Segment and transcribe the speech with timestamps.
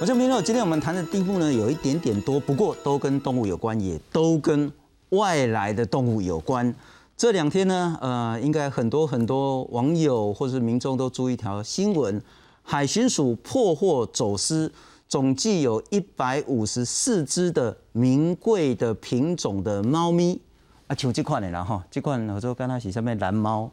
[0.00, 4.72] 我叫明乐，今天我们谈的题目呢有一点点多，不过都跟动物有关，也都跟
[5.08, 6.72] 外来的动物有关。
[7.16, 12.22] 这两天呢，呃，应该很多很多网友或是民众都注意一条新闻：
[12.62, 14.72] 海巡署破获走私，
[15.08, 20.40] 总计有一百五十四只的名贵的品种的猫咪
[20.86, 23.68] 啊，像这款的啦哈，这款我说刚才是上面蓝猫，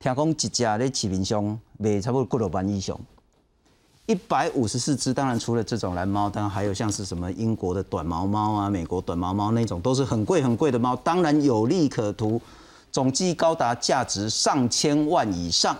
[0.00, 2.98] 听讲一只在市面上卖差不多几六万以上。
[4.06, 12.40] 一百五十四只，当然除了这种蓝猫，当然还有像是什么英国的短毛猫啊、美国短毛猫那种，都是很贵很贵的猫，当然有利可图，
[12.90, 15.76] 总计高达价值上千万以上。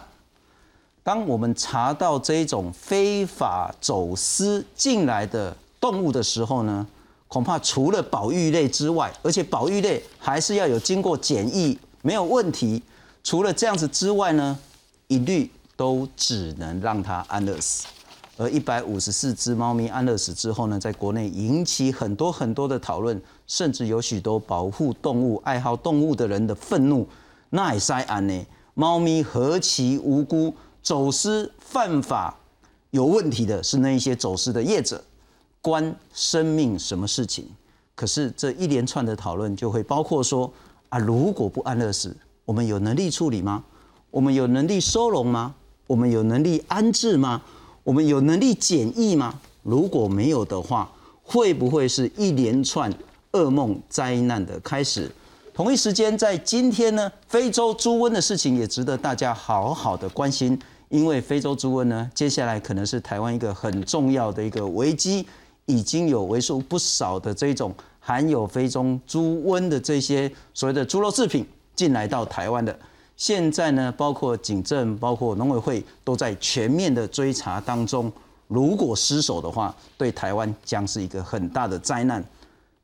[1.02, 6.86] 当我们查到这种非法走私进来的动物的时候呢，
[7.26, 12.80] 恐怕除了保育类之外，而且保育类还是要有经过检疫没有问题，
[13.24, 14.56] 除了这样子之外呢，
[15.08, 17.84] 一律都只能让它安乐死。
[18.42, 27.06] 而一百五十四只猫咪安乐死之后呢，在国内引起很多很多的讨论，甚至有许多保护动物、爱好动物的人的愤怒。
[27.50, 28.44] 那也塞安呢？
[28.74, 32.36] 猫咪何其无辜，走私犯法
[32.90, 35.00] 有问题的是那一些走私的业者，
[35.60, 37.44] 关生命什么事情？
[37.94, 40.52] 可是这一连串的讨论就会包括说
[40.88, 43.62] 啊，如果不安乐死，我们有能力处理吗？
[44.10, 45.54] 我们有能力收容吗？
[45.86, 47.40] 我们有能力安置吗？
[47.84, 49.40] 我们有能力检疫吗？
[49.64, 50.90] 如果没有的话，
[51.24, 52.92] 会不会是一连串
[53.32, 55.10] 噩梦灾难的开始？
[55.52, 60.56] 同一时间，在今天呢，非洲猪瘟的事情也值得大家好好的关心，
[60.90, 65.26] 因为非洲猪瘟呢，接下来可能是台湾一个很重要的一个危机，
[65.66, 71.44] 已经有为数不少的这种含有非洲猪瘟的这些所谓的猪肉制品
[71.74, 72.78] 进来到台湾的。
[73.16, 78.12] 现在呢，包括警政、包括农委会都在全面的追查当中。
[78.48, 82.22] 如果失手的话，对台湾将是一个很大的灾难。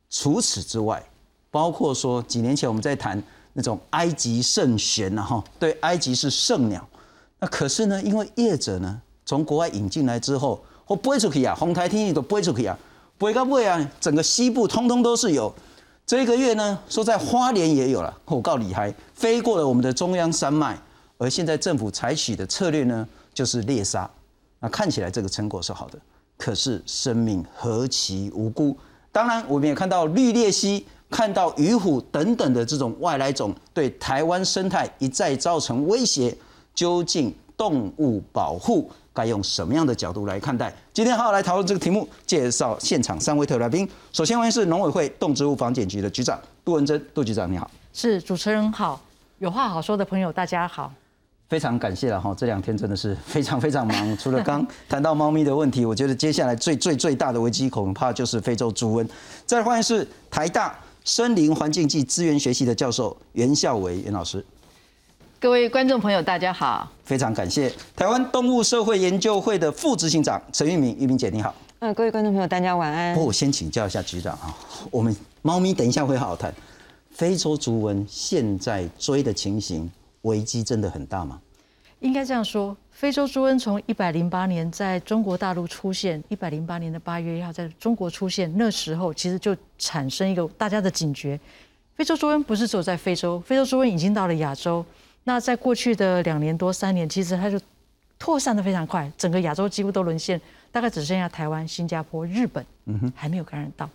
[0.08, 1.02] 除此之外，
[1.50, 3.22] 包括说几年前我们在谈
[3.52, 6.86] 那种埃及圣玄呐，哈，对，埃及是圣鸟。
[7.40, 12.78] 那可是呢，因为业者呢从国外引进来之后，或飞出去啊，红台天气都飞出去啊，
[13.18, 15.52] 飞到尾啊，整个西部通通都是有。
[16.08, 20.74] 这一个月呢，说在花莲也有了，我告你还飞过了我们的中央山脉，
[21.18, 24.10] 而现在政府采取的策略呢，就是猎杀。
[24.58, 25.98] 那看起来这个成果是好的，
[26.38, 28.74] 可是生命何其无辜！
[29.12, 36.34] 当然，我们也看到绿鬣蜥、看到鱼虎等等的这种外来种，对台湾生态一再造成威胁。
[36.74, 38.90] 究竟动物保护？
[39.18, 40.72] 该用什么样的角度来看待？
[40.92, 42.08] 今天好好来讨论这个题目。
[42.24, 43.88] 介绍现场三位特来宾。
[44.12, 47.68] 首先欢迎是农委会动植物防检局的局长杜文珍，杜局长你好。
[47.92, 49.00] 是主持人好，
[49.40, 50.92] 有话好说的朋友大家好。
[51.48, 54.16] 非常感谢了哈，这两天真的是非常非常忙。
[54.18, 59.08] 除了刚谈到猫咪的问题，我觉得接下来最最最大的危机恐怕就是非洲猪瘟。
[59.44, 64.44] 再欢迎是台大森林环境暨资源学系的教授袁孝伟袁老师。
[65.40, 66.90] 各位观众朋友，大家好！
[67.04, 71.54] 非常感谢台湾动物社会研究会的副执行长陈玉明，玉明姐你好。
[71.78, 73.14] 嗯，各位观众朋友，大家晚安。
[73.14, 74.52] 不，我先请教一下局长啊，
[74.90, 76.52] 我们猫咪等一下会好好谈。
[77.12, 79.88] 非洲猪瘟现在追的情形，
[80.22, 81.40] 危机真的很大吗？
[82.00, 91.38] 应该这样说，非洲猪瘟从一百零八年在中国大陆出现，一百零八年的八月一号在中国出现，那时候其实就产生一个大家的警觉，
[91.94, 94.84] 非洲猪瘟不是只有在非洲，非洲猪瘟已经到了亚洲。
[95.28, 97.60] 那在过去的两年多三年，其实它就
[98.18, 100.40] 扩散的非常快，整个亚洲几乎都沦陷，
[100.72, 103.86] 大概只剩下台湾、新加坡、日本，嗯哼，还没有感染到。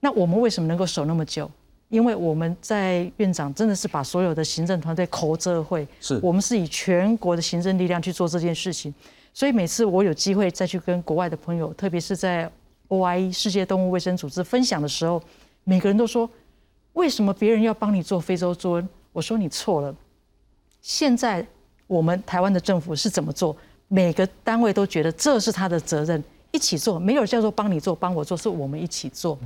[0.00, 1.48] 那我们为什么能够守那么久？
[1.88, 8.92] 因为我们在院长真的是把所有的行政团队口这会，是我们是以全国的行政力量去做这件事情。
[9.32, 12.50] 所以每次我有机会再去跟国外的朋友，特别是在
[12.88, 15.22] OIE 世界动物卫生组织分享的时候，
[15.62, 16.28] 每个人都说：
[16.94, 18.88] 为什么别人要帮你做非洲猪瘟？
[19.12, 19.94] 我说你错了。
[20.82, 21.46] 现在
[21.86, 23.56] 我们台湾的政府是怎么做？
[23.86, 29.38] 每个单位都觉得这是他的责任，一起做，没有叫做帮你做、帮我做，是我们一起做。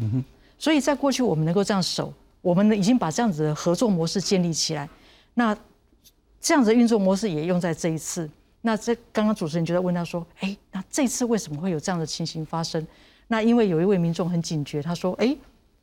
[0.59, 4.89] 所以在过去我们能够这样守，我们已经把这样子的合作模式建立起来。
[5.35, 5.57] 那
[6.41, 8.29] 这样子的运作模式也用在这一次。
[8.63, 12.85] 那这刚刚主持人就在问他说：“哎，那这次为什么会有这样的情形发生？”
[13.29, 15.37] 那因为有一位民众很警觉，他说：“哎。”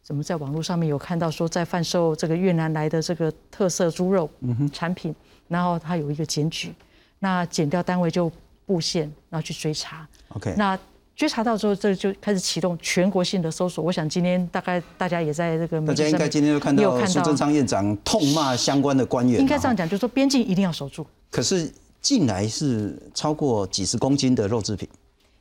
[0.03, 4.29] 怎么在网络上面有看到说在贩售这个越南来的这个特色猪肉
[4.73, 5.15] 产品，
[5.47, 6.73] 然后他有一个检举，
[7.19, 8.31] 那检调单位就
[8.65, 10.07] 布线，然后去追查。
[10.29, 10.77] OK，那
[11.15, 13.83] 追查到之后，这就开始启动全国性的搜索。
[13.83, 19.39] 我想今天大概大家也在这个，大家应该今天都看到苏贞昌院长痛骂相关的官员。
[19.39, 21.05] 应该这样讲，就是说边境一定要守住。
[21.29, 24.89] 可是进来是超过几十公斤的肉制品。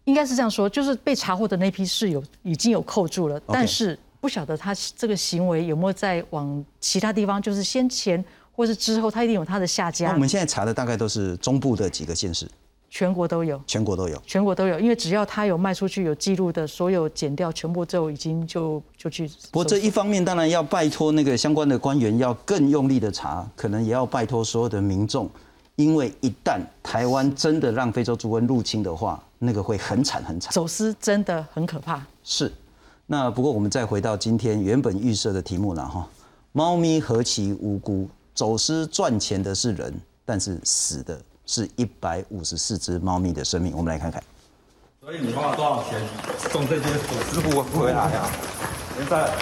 [0.05, 8.23] 应该是这样说，就是被查获的那批是有已经有扣住了，但是不晓得他这个行为有没有在往其他地方，就是先前
[8.53, 10.13] 或是之后，他一定有他的下家。
[10.13, 12.47] 我们现在查的大概都是中部的几个县市，
[12.91, 19.27] 全国都有，全国都有，全国都有，因为只要他有卖出去有记录的，所有减掉全部就已经就就去。
[19.51, 25.29] 不过这一方面当然要拜托那个相关的官员要更用力的查，可能也要拜托所有的民众。
[25.77, 30.53] 因为一旦台湾真的让非洲猪瘟入侵的话，那个会很惨很惨。
[30.53, 32.05] 走私真的很可怕。
[32.23, 32.53] 是，
[33.07, 36.07] 那不过我们再回到今天原本预设的题目了哈。
[36.53, 39.93] 猫咪何其无辜，走私赚钱的是人，
[40.25, 43.73] 但是死的是一百五十四只猫咪的生命。
[43.77, 44.23] 我们来看看。
[45.01, 46.01] 所以你花了多少钱
[46.51, 48.29] 送这些走私货回来呀？
[48.97, 49.33] 现在。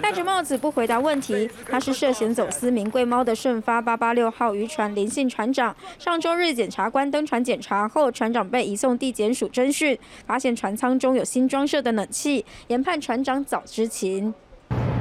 [0.00, 5.76] 戴着帽子不回答问题，他是涉嫌走私名贵猫的顺发八八六号渔船林姓船长。
[5.98, 14.32] 上周日，检察官登船检查后，船长被移送地检署侦讯，发现船舱中有新装设的冷气，研判船长早知情。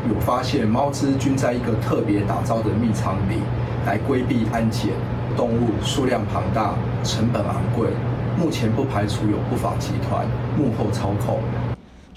[0.08, 3.42] 有发现猫只均在一个特别打造的密仓里，
[3.86, 4.92] 来规避安检。
[5.36, 6.74] 动物数量庞大，
[7.04, 7.90] 成本昂贵，
[8.38, 10.26] 目前不排除有不法集团
[10.58, 11.40] 幕后操控。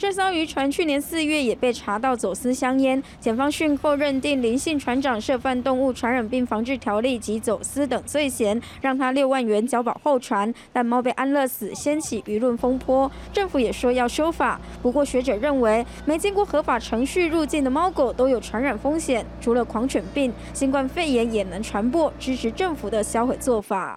[0.03, 10.53] 这艘渔船去年四月也被查到走私香烟，检方讯后认定林姓船长涉犯动物传染病防治条例及走私等罪嫌，让他六万元交保候传。
[10.73, 13.09] 但猫被安乐死，掀起舆论风波。
[13.33, 22.13] 政府也说要修法，不过学者认为，没经过合法程序入境的猫狗都有传染风险，除了狂犬病，新冠肺炎也能传播。
[22.19, 23.97] 支持政府的销毁做法，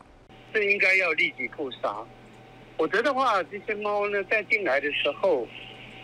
[0.53, 1.95] 这应该要立即扑杀，
[2.77, 5.47] 否则的话，这些猫呢在进来的时候。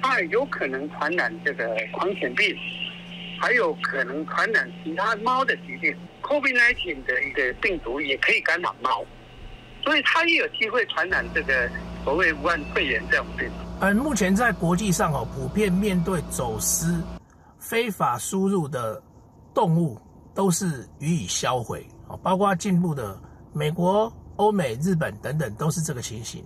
[0.02, 2.56] 它有可能传染这个狂犬病，
[3.40, 5.96] 还有可能传染其他猫的疾病。
[6.22, 9.04] COVID-19 的一个病毒也可以感染猫，
[9.84, 11.70] 所以它也有机会传染这个
[12.04, 13.54] 所谓武汉肺炎这种病毒。
[13.80, 17.04] 而目前在国际上哦，普遍面对走私、
[17.60, 19.02] 非法输入的
[19.54, 20.00] 动物，
[20.34, 23.20] 都是予以销毁哦，包括进步的
[23.52, 26.46] 美国、欧美、日本等等，都是这个情形。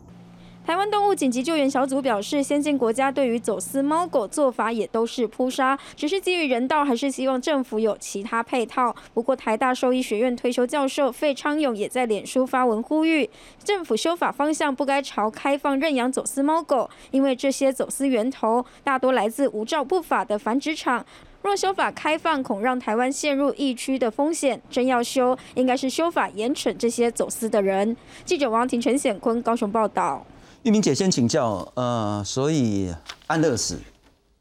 [0.66, 8.96] 台湾动物紧急救援小组表示，先进国家对于走私猫狗做法也都是扑杀，只是基于人道，还是希望政府有其他配套。
[9.14, 13.30] 不过，台大兽医学院退休教授费昌勇也在脸书发文呼吁，
[13.64, 21.06] 政府修法方向不该朝开放认养走私猫狗，因为这些走私源头大多来自无照不法的繁殖场。
[21.44, 24.60] 若修法开放，恐让台湾陷入疫区的风险。
[24.72, 27.96] 真要修，应该是修法严惩这些走私的人。
[28.26, 30.26] 记者王庭、陈显坤高雄报道。
[30.66, 32.92] 玉明姐先请教，呃，所以
[33.28, 33.80] 安乐死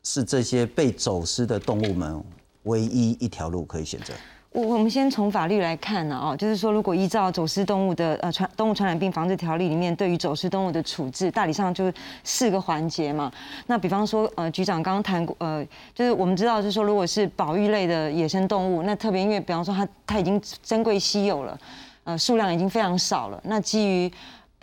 [0.02, 2.24] 是这些被走私的动物们
[2.62, 4.14] 唯一一条路可以选择。
[4.50, 11.92] 我我们先从法律来看呢，哦，就是说，如果依照走私动物的呃传动物传染病防治条例里面，对于走私动物的处置，大体上就是
[12.22, 13.30] 四个环节嘛。
[13.66, 15.62] 那比方说，呃，局长刚刚谈过，呃，
[15.94, 21.58] 就是我们知道，就是说，如果是保育类的野生动物，那特别因为，比方说它它已经珍贵稀有了，
[22.04, 24.10] 呃，数量已经非常少了，那基于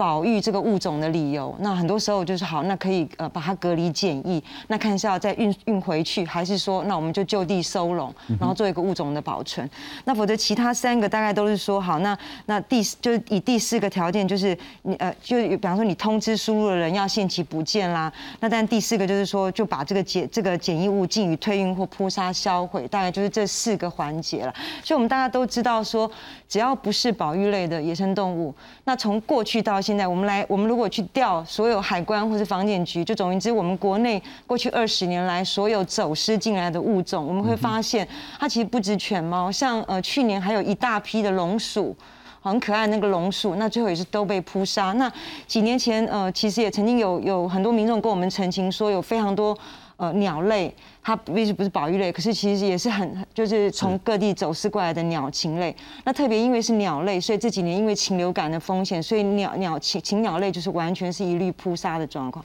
[0.02, 9.70] 保育这个物种的理由，那很多时候就是好，那可以呃把它隔离检疫，那看是要再运运回去，还是说那我们就就地收容，然后做一个物种的保存。
[10.06, 12.18] 那否则其他三个大概都是说好，那
[12.48, 24.52] 那第就是以第四个条件就是你呃就比方说你通知输入的人要限期不见啦，那但第四个就是说就把这个检这个检疫物禁于退运或扑杀销毁，大概就是这四个环节了。
[24.84, 26.10] 所以我们大家都知道说，
[26.50, 28.52] 只要不是保育类的野生动物，
[28.86, 38.08] 那从过去到现现在我们来，我们如果去调所有海关或是防检局，就总言之，我们国内过去二十年来所有走私进来的物种，我们会发现，
[38.40, 41.94] 它其实不止犬猫，像呃去年还有一大批的龙鼠，
[42.40, 44.94] 很可爱那个龙鼠，那最后也是都被扑杀。
[44.94, 45.12] 那
[45.46, 49.58] 几年前呃，其实也曾经有有很多民众跟我们澄清说，有非常多。
[50.02, 55.76] 呃，鸟类它毕竟不是保育类，可是其实也是很就是从各地走私过来的鸟禽类。
[56.04, 62.44] 那特别因为是鸟类，所以这几年因为禽流感的风险，所以鸟鸟禽禽鸟类就是完全是一律扑杀的状况。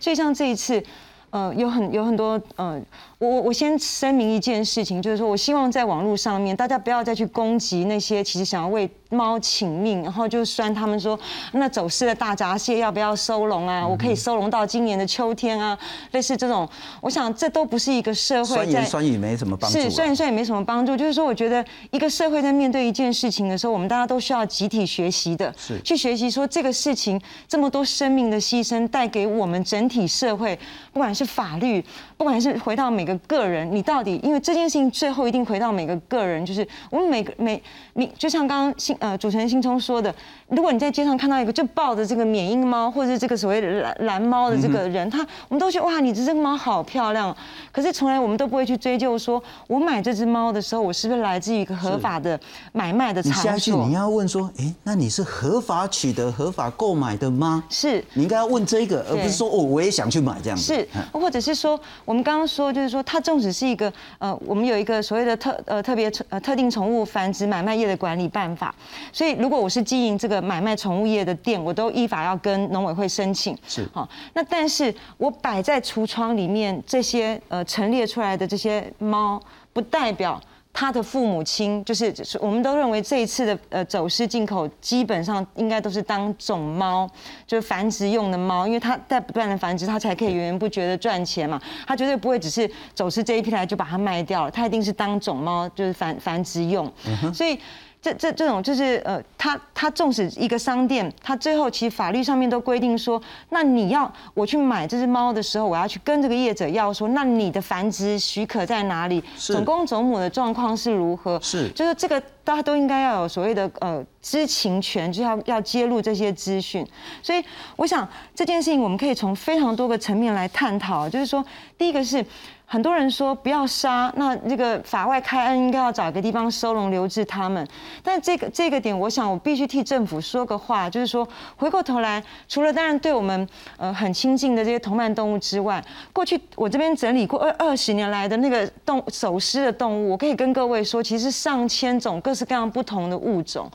[0.00, 0.82] 所以像这一次，
[1.30, 2.82] 呃，有很有很多呃。
[3.18, 11.18] 我我我先声明一件事情，就是说我希望在网络上面，大家不要再去攻击那些其实想要为猫请命，然后就酸他们说，
[11.52, 13.86] 那走失的大闸蟹要不要收容啊？
[13.86, 15.76] 我可以收容到今年的秋天啊，
[16.12, 16.68] 类似这种，
[17.00, 19.80] 我想这都不是一个社会酸言酸语没什么帮助。
[19.80, 30.58] 是酸言酸语没什么帮助，就是说我觉得一个社会在面对一件事情的时候，我们大家都需要集体学习的，是去学习说这个事情这么多生命的牺牲带给我们整体社会，
[30.92, 31.82] 不管是法律，
[32.18, 33.06] 不管是回到每。
[33.06, 40.14] 个个人，你到底因为这件事情最后一定回到每个个人，就是我们每个每你就像刚刚新呃主持人新聪说的，
[40.48, 47.34] 如果你在街上看到一个就抱着这个缅因猫或者是这个所谓的蓝蓝猫的这个人，他我们都觉得哇，你这只猫好漂亮。
[47.72, 52.38] 可是从来我们都不会去追究，说我买这只猫的时候，我是不是来自于一个合法的
[52.72, 53.92] 买卖的场所去你？
[53.92, 57.64] 要问说，哎，那你是合法取得、合法购买的吗？
[57.68, 60.74] 是你应该要问这个，而不是说哦，我也想去买这样子。
[60.74, 68.74] 是嗯，或者是说，我们刚刚说，就是说，它纵使是一个呃，我们有一个所谓的特呃特别呃特定宠物繁殖买卖业的管理办法，
[69.12, 73.56] 所以如果我是经营这个买卖宠物业的店，我都依法要跟农委会申请。
[73.66, 79.40] 是好，那但是我摆在橱窗里面这些呃陈列出来的这些猫，
[79.72, 80.40] 不代表。
[80.78, 87.08] 他的父母亲就是，就是我们都认为这一次的呃走私进口基本上应该都是当种猫，
[87.46, 91.58] 就是繁殖用的猫，因为它在不断的繁殖，它才可以源源不绝的赚钱嘛。
[91.86, 96.92] 它绝对不会只是走私这一批来就把它卖掉了，它一定是当种猫，就是繁繁殖用。
[97.32, 97.58] 所以
[98.06, 109.24] 这这这种就是呃，他他纵使一个商店，他最后其实法律上面都规定说，那你要我去买这只猫的时候，我要去跟这个业者要说，那你的繁殖许可在哪里？
[109.36, 111.40] 是总公总母的状况是如何？
[111.42, 116.86] 是就是这个大家都应该要有所谓的呃知情权，就要要揭露这些资讯。
[117.20, 117.42] 所以
[117.74, 121.44] 我想这件事情我们可以从非常多个层面来探讨，就是说
[121.76, 122.24] 第一个是。
[122.68, 127.64] 很多人说不要杀，那这个法外开恩应该要找一个地方收容留置他们。
[128.02, 135.82] 但这个这个点，我想我必须替政府说个话，就是说回过头来，除了当然对我们呃很亲近的这些同伴动物之外，
[136.12, 143.70] 过去我这边整理过二二十年来的那个动走失的动物，我可以跟各位说，其实上千种各式各样不同的物种。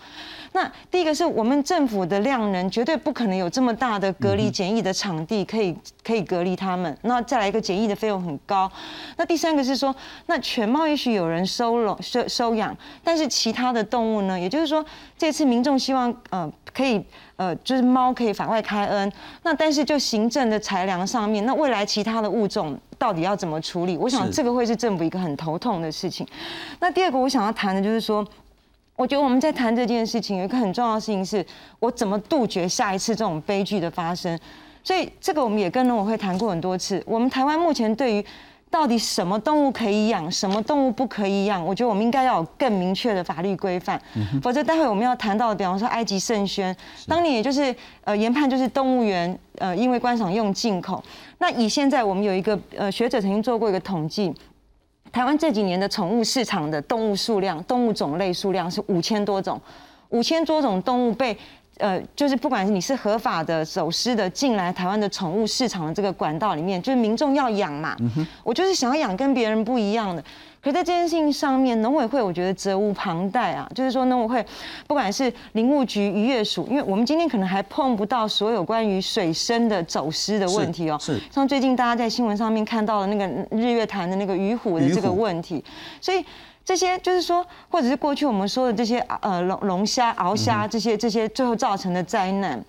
[0.54, 6.96] 那第一个是我们政府的量能绝对不可能有这么大的隔离检疫的场地可以可以隔离他们。
[7.04, 8.70] 那再来一个检疫的费用很高。
[9.16, 14.38] 那第三个是说，那犬猫也许有人收容收收养，但是其他的动物呢？
[14.38, 14.86] 也就是说，
[15.18, 17.02] 这次民众希望呃可以
[17.38, 19.12] 呃就是猫可以法外开恩。
[19.44, 23.96] 那但是就行政的裁量上面，那未来其他的物种到底要怎么处理？
[23.96, 26.28] 我想这个会是政府一个很头痛的事情。
[26.82, 28.28] 那第二个我想要谈的就是说。
[29.02, 31.44] 我觉得我们在谈这件事情，有一个很重要的事情是，
[31.80, 34.40] 我怎么杜绝下一次这种悲剧的发生。
[34.84, 37.02] 所以这个我们也跟农委会谈过很多次。
[37.08, 38.24] 我们台湾目前对于
[38.70, 44.00] 到底什么动物可以养，什么动物不可以养，我觉得我们应该要有更明确的法律规范。
[44.40, 46.76] 否则待会我们要谈到的，比方说埃及圣轩，
[47.08, 51.04] 当年也就是呃研判就是动物园呃因为观赏用进口。
[51.40, 54.32] 那以现在我们有一个呃学者曾经做过一个统计。
[55.12, 59.60] 台湾这几年的宠物市场的动物数量、动物种类数量是五千多种，
[60.10, 61.38] 五千多种动物被
[61.78, 67.96] 呃，就是不管是你是合法的、走私的进来台湾的宠物市场的这个管道里面，就是民众要养嘛，
[68.44, 70.24] 我就是想要养跟别人不一样的。
[70.64, 74.46] 可在这件事情上面，农委会我觉得责无旁贷啊，就是说农委会
[74.88, 81.22] 不管是林务局、渔业署，因为我们今天可能还碰不到所有关于水深的走私的问题哦，是是。
[81.32, 85.64] 像最近大家在新闻上面看到的那个日月潭的那个鱼虎的这个问题，
[86.00, 86.24] 所以。
[86.64, 92.64] 这些就是说，或者是过去我们说的这些呃龙龙虾、鳌虾这些这些最后造成的灾难，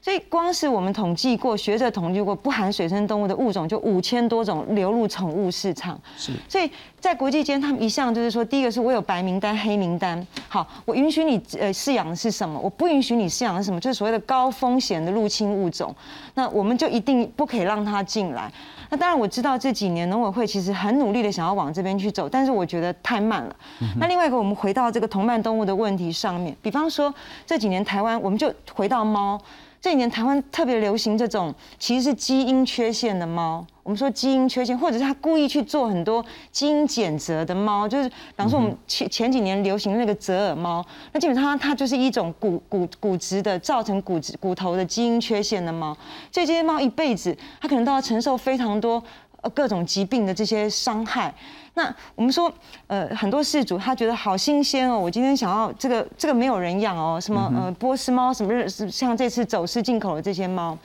[0.00, 6.00] 所以光是我们统计过，学者统计过，不含水生动物的物种就五千多种流入宠物市场。
[6.16, 10.24] 是，所以在国际间，他们一向就是说，第一个是我有白名单、黑名单。
[10.48, 15.94] 好，我允许你呃饲养的是什么，我不允许你饲养的是什么，就是所谓的高风险的入侵物种。
[16.34, 18.50] 那我们就一定不可以让它进来。
[18.90, 23.56] 那当然我知道这几年农委会其实很努力的想要往这边去走，但是我觉得太慢了。
[23.98, 27.12] 那另外一个，我们回到这个同伴动物的问题上面，比方说
[27.44, 29.38] 这几年台湾，我们就回到猫。
[29.80, 45.96] 这几年台湾特别流行这种其实是基因缺陷的猫，我们说基因缺陷，或者是他故意去做很多基因检测的猫，就是比方说我们前前几年流行那个折耳猫，那基本上它它就是一种骨骨骨质的造成骨质骨头的基因缺陷的猫，
[46.32, 51.32] 所以这些猫一辈子它可能都要承受非常多呃各种疾病的这些伤害。
[51.74, 52.52] 那我们说，
[52.88, 60.76] 呃，很多事主他觉得好新鲜哦，我今天想要这个这个没有人养哦，什么呃波斯猫什么日像这次走私进口的这些猫，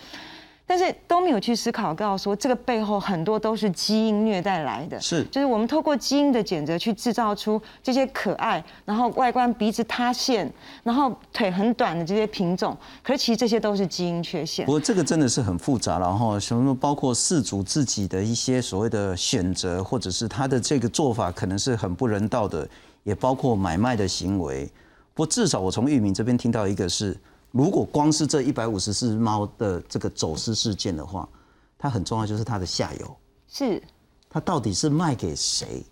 [0.66, 10.52] 但是都没有去思考到说这个背后很多都是基因虐待来的，是就是我们透过基因的检测去制造出这些可爱，然后外观鼻子塌陷，
[10.82, 14.72] 然后腿很短的这些品种，可是其实这些都是基因缺陷不。
[14.72, 22.68] 过这个真的是很复杂了哈，什么包括饲主自己的一些所谓的选择，或者是他的这个做法可能是很不人道的，
[23.04, 24.66] 也包括买卖的行为。
[25.14, 27.16] 不过至少我从玉明这边听到一个是，
[27.54, 31.30] 如果光是这一百五十四猫的这个走私事件的话，
[31.78, 33.16] 它很重要就是它的下游，
[33.48, 33.82] 是
[34.28, 35.86] 它到底是卖给谁，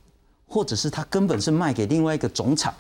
[0.47, 2.73] 或者是它根本是卖给另外一个总厂。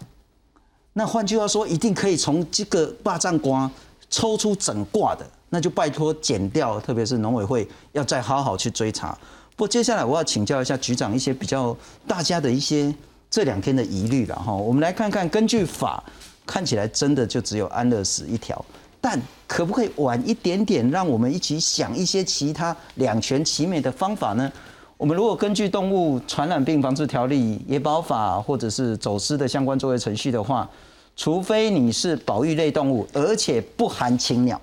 [0.93, 3.69] 那换句话说，一定可以从这个霸占瓜
[4.09, 9.15] 抽出整挂的，那就拜托减掉，特别是农委会要再好好去追查。
[9.55, 12.91] 不过接下来我要请教一下局长一些比较大家的一些
[13.29, 14.51] 这两天的疑虑了哈。
[14.51, 16.03] 我们来看看，根据法
[16.45, 18.63] 看起来真的就只有安乐死一条，
[18.99, 24.51] 但可不可以晚一点点，让我们一起想一些其他两全其美的方法呢？
[24.97, 30.69] 我们如果根据动物传染病防治条例、野保法或者是走私的相关作业程序的话，
[31.15, 34.61] 除非你是保育类动物，而且不含禽鸟，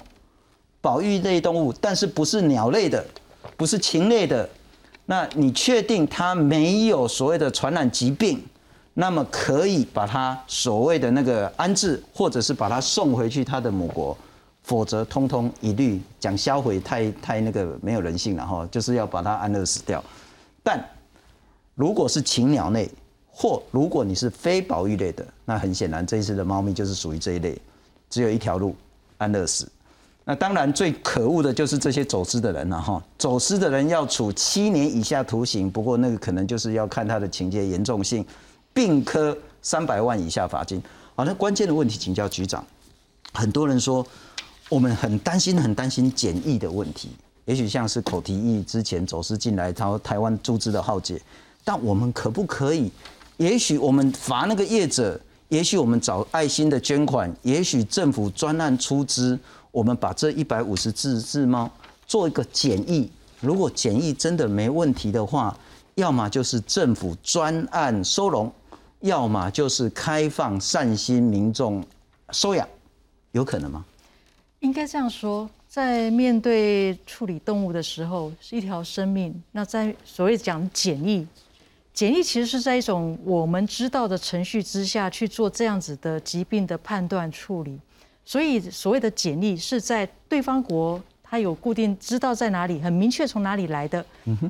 [0.81, 3.05] 保育类动物，但是不是鸟类的，
[3.57, 4.49] 不是禽类的，
[5.07, 8.41] 那你确定它没有所谓的传染疾病，
[9.01, 14.17] 那么可以把它所谓的那个安置，或者是把它送回去它的母国。
[14.65, 20.03] 否则，通通一律讲销毁，太太那个没有人性了哈，就是要把它安乐死掉。
[20.65, 20.85] 但
[21.77, 22.91] 如果是禽鸟类，
[23.31, 27.57] 或如果你是非保育类的，那很显然这一次的猫咪就是属于这一类，
[28.11, 28.75] 只有一条路，
[29.19, 29.71] 安乐死。
[30.25, 38.27] 那当然最可恶的就是这些走私的人了哈，走私的人要处七年以下徒刑，不过那个可能就是要看他的情节严重性，
[38.79, 40.81] 并科三百万以下罚金。
[41.17, 42.65] 好，那关键的问题请教局长，
[43.35, 44.07] 很多人说。
[44.71, 47.09] 我们很担心，很担心检疫的问题。
[47.47, 51.19] 也许像是口蹄疫之前走私进来，然后台湾注资的浩劫。
[51.65, 52.93] 但我们可不可以？
[53.39, 55.19] 也许我们罚那个业者，
[55.49, 59.39] 也许我们找爱心的捐款，也许政府专案出资，
[59.71, 61.71] 我们把这一百五十只只猫
[62.07, 63.11] 做一个检疫。
[63.41, 65.57] 如果检疫真的没问题的话，
[65.95, 68.53] 要么就是政府专案收容，
[69.01, 71.85] 要么就是开放善心民众
[72.31, 72.69] 收养，
[73.33, 73.85] 有可能吗？
[74.61, 79.41] 应该这样说，在面对处理动物的时候，是一条生命。
[79.53, 81.25] 那在所谓讲检疫，
[81.95, 87.79] 检疫其实是在一种我们知道的程序之下去做这样子的疾病的判断处理。
[88.25, 94.05] 所以所谓的检疫是在对方国，他有固定知道在哪里，很明确从哪里来的，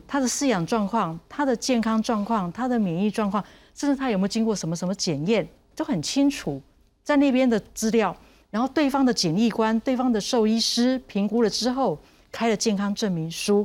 [0.06, 3.44] 他的饲养状况、他的健康状况、他的免疫状况，
[3.78, 6.60] 甚至他有没有经过什么什么检验，都很清楚，
[7.04, 8.14] 在那边的资料。
[8.50, 11.96] 然后对方的检疫官、对方的兽医师评估了之后，
[12.32, 13.64] 开了健康证明书，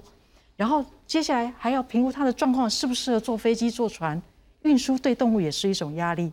[0.56, 4.22] 然后接下来还要评估他的状况适不适合坐飞机、坐船
[4.62, 6.32] 运输，对动物也是一种压力，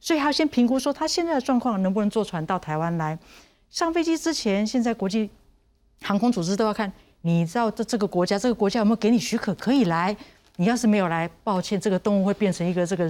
[0.00, 3.18] 所以他要先评估说他现在的状况能不能坐船到台湾来。
[3.68, 5.28] 上飞机之前，现在国际
[6.00, 10.16] 航空组织都要看，你知道这这个国家，这个国家有没有给你许可可以来？
[10.60, 13.08] 你要是没有来，抱歉，这个动物会变成一个这个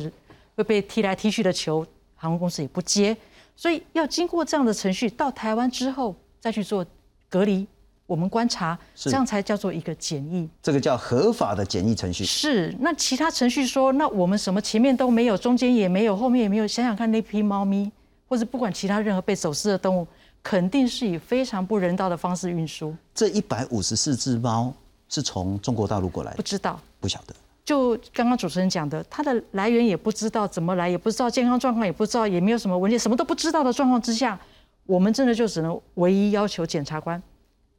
[0.54, 1.84] 会被踢来踢去的球，
[2.14, 3.16] 航空公司也不接。
[3.56, 6.84] 所以要经过这样的程序，到台湾之后再去做
[7.30, 7.66] 隔离，
[8.04, 10.46] 我们观察，这样才叫做一个检疫。
[10.62, 12.22] 这个叫合法的检疫程序。
[12.22, 16.66] 是，那其他程序说，那我们什么前面都没有，中间也没有，后面也没有。
[16.66, 17.90] 想想看，那批猫咪，
[18.28, 20.06] 或者不管其他任何被走私的动物，
[20.42, 22.94] 肯定是以非常不人道的方式运输。
[23.14, 24.72] 这一百五十四只猫
[25.08, 26.36] 是从中国大陆过来的？
[26.36, 27.34] 不知道，不晓得。
[27.64, 34.38] 就刚刚主持人讲的，它的来源也不知道怎么来，也不知道健康状况，也不知道，也没有什么文件，什么都不知道的状况之下，
[34.86, 37.22] 我们真的就只能唯一要求检察官，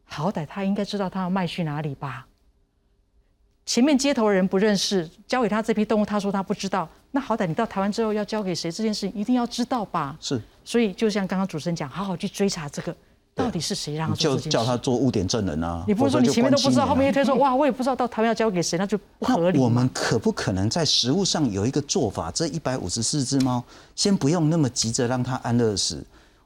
[0.05, 2.27] 好歹他应该知道他要卖去哪里吧。
[3.65, 10.15] 前面接头人不认识，交给他这批动物，他说他不知道，那好歹你到台湾之后要交给谁，这件事情一定要知道吧。
[10.19, 12.95] 是，所以就像刚刚主持人讲，好好去追查这个。
[13.39, 15.83] 到底是谁让他就叫他做污点证人啊？
[15.87, 19.57] 你不是说你前面都不知道，后面一推说哇，我也不知道到台湾要交给谁，那就不合理。
[19.57, 22.29] 我们可不可能在实物上有一个做法？
[22.31, 23.63] 这一百五十四只猫，
[23.95, 26.03] 先不用那么急着让它安乐死。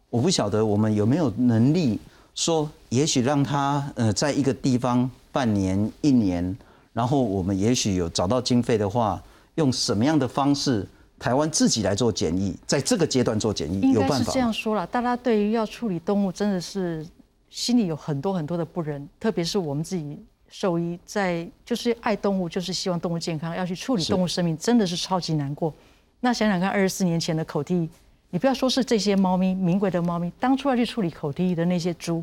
[0.09, 1.99] 我不晓得我们有没有能力
[2.35, 6.55] 说，也许让它呃在一个地方半年、一年，
[6.93, 9.21] 然后我们也许有找到经费的话，
[9.55, 10.87] 用什么样的方式？
[11.23, 14.85] 台湾自己来做检疫，在这个阶段做检疫，应该是这样说了。
[14.85, 17.07] 大家对于要处理动物，真的是
[17.49, 25.73] 心里有很多很多的不忍，特别是我们自己兽医，在就是爱动物，就是希望动物健康，要去处理动物生命，真的是超级难过。
[26.19, 27.89] 那想想看，二十四年前的口蹄疫，
[28.29, 32.21] 你不要说是这些猫咪，名贵的猫咪，当初要去处理口蹄疫的那些猪，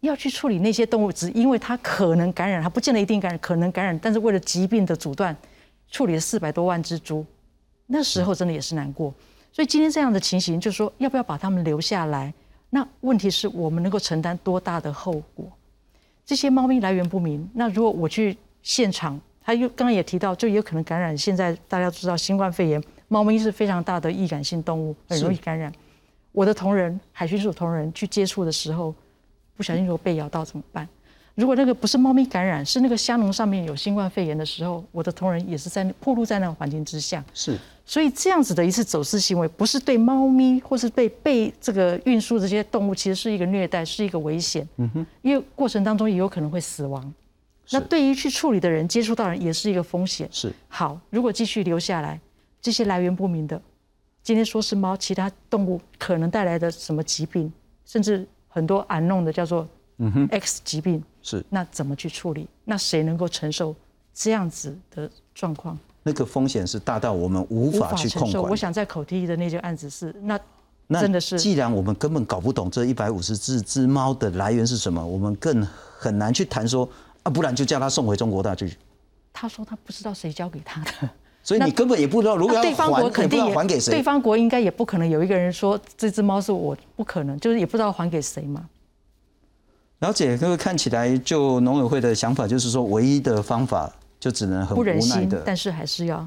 [0.00, 5.36] 要去处理那些动物，只因为它可能感染，它不见得一定感染，可能感染，但是为了疾病的阻断，
[5.90, 7.22] 处理了四百多万只猪。
[7.86, 9.12] 那时候真的也是难过，
[9.52, 12.32] 所以今天这样的情形，就是说要不要把他们留下来？
[12.70, 15.46] 那问题是我们能够承担多大的后果？
[16.24, 21.16] 这些猫咪来源不明，那如果我去现场，他又刚刚也提到，就有可能感染。
[21.18, 25.70] 现在大家都知道新冠肺炎，猫咪是非常大的易感性动物，很容易感染。
[26.30, 28.94] 我的同仁，海巡署同仁去接触的时候，
[29.54, 30.88] 不小心如果被咬到怎么办？
[31.34, 37.24] 如果那个不是猫咪感染，是那个香笼上面有新冠肺炎的时候，我的同仁也是在暴露在那个环境之下。
[37.32, 44.68] 是，所以这样子的一次走私行为，不是对猫咪或是被被这个运输这些动物，其实是一个虐待，是一个危险。
[44.76, 47.12] 嗯哼，因为过程当中也有可能会死亡。
[47.70, 50.28] 那对于去处理的人，接触到人也是一个风险。
[50.30, 52.20] 是，好，如果继续留下来，
[52.60, 53.58] 这些来源不明的，
[54.22, 57.50] 今天说是猫，其他动物可能带来的什么疾病，
[57.86, 59.66] 甚至很多安弄的叫做
[59.96, 61.02] 嗯哼 X 疾病。
[61.22, 62.46] 是，那怎么去处理？
[62.64, 63.74] 那谁能够承受
[64.12, 65.78] 这样子的状况？
[66.02, 68.42] 那个风险是大到我们无法去控管。
[68.50, 70.38] 我想在口蹄疫的那件案子是，那
[70.88, 71.38] 那真的是。
[71.38, 75.64] 既然我们根本搞不懂这一百五十只只猫的来源是什么，我们更
[75.96, 76.88] 很难去谈说
[77.22, 78.76] 啊，不然就叫他送回中国大去。
[79.32, 81.08] 他说他不知道谁交给他的，
[81.44, 83.92] 所以你根本也不知道如果要还，肯定还给谁？
[83.92, 88.68] 对方国应该也不可能有一个人说这只猫是我，不可能，就是也不知道还给谁嘛。
[90.02, 93.88] 了解，各位看起来就农委会的想法就是说，唯一的方法
[94.18, 96.26] 就只能很无奈的，但是还是要。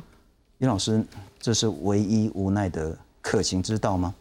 [0.60, 1.04] 尹老师，
[1.42, 4.16] 这是唯一无奈的可行之道吗？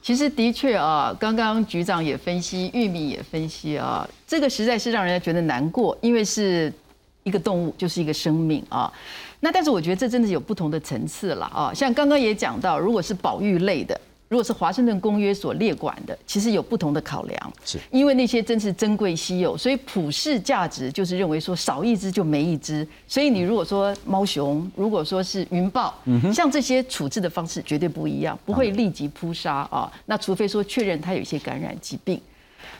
[0.00, 6.72] 其实的确啊，刚刚局长也分析，玉米也分析啊，这个实在是让人家觉得难过，因为是
[7.24, 8.92] 一个动物，就是一个生命啊。
[9.40, 14.00] 那但是我觉得这真的是有不同的层次了啊，像刚刚也讲到，如果是保育类的。
[14.32, 22.88] 如果是华盛顿公约所列管的，其实有不同的考量，是因为那些真是珍贵稀有，所以普世价值就是认为说少一只就没一只。
[23.06, 25.94] 所以你如果说猫熊，如果说是云豹，
[26.32, 29.92] 像这些处置的方式绝对不一样，不会立即扑杀啊。
[30.06, 32.18] 那除非说确认它有一些感染疾病。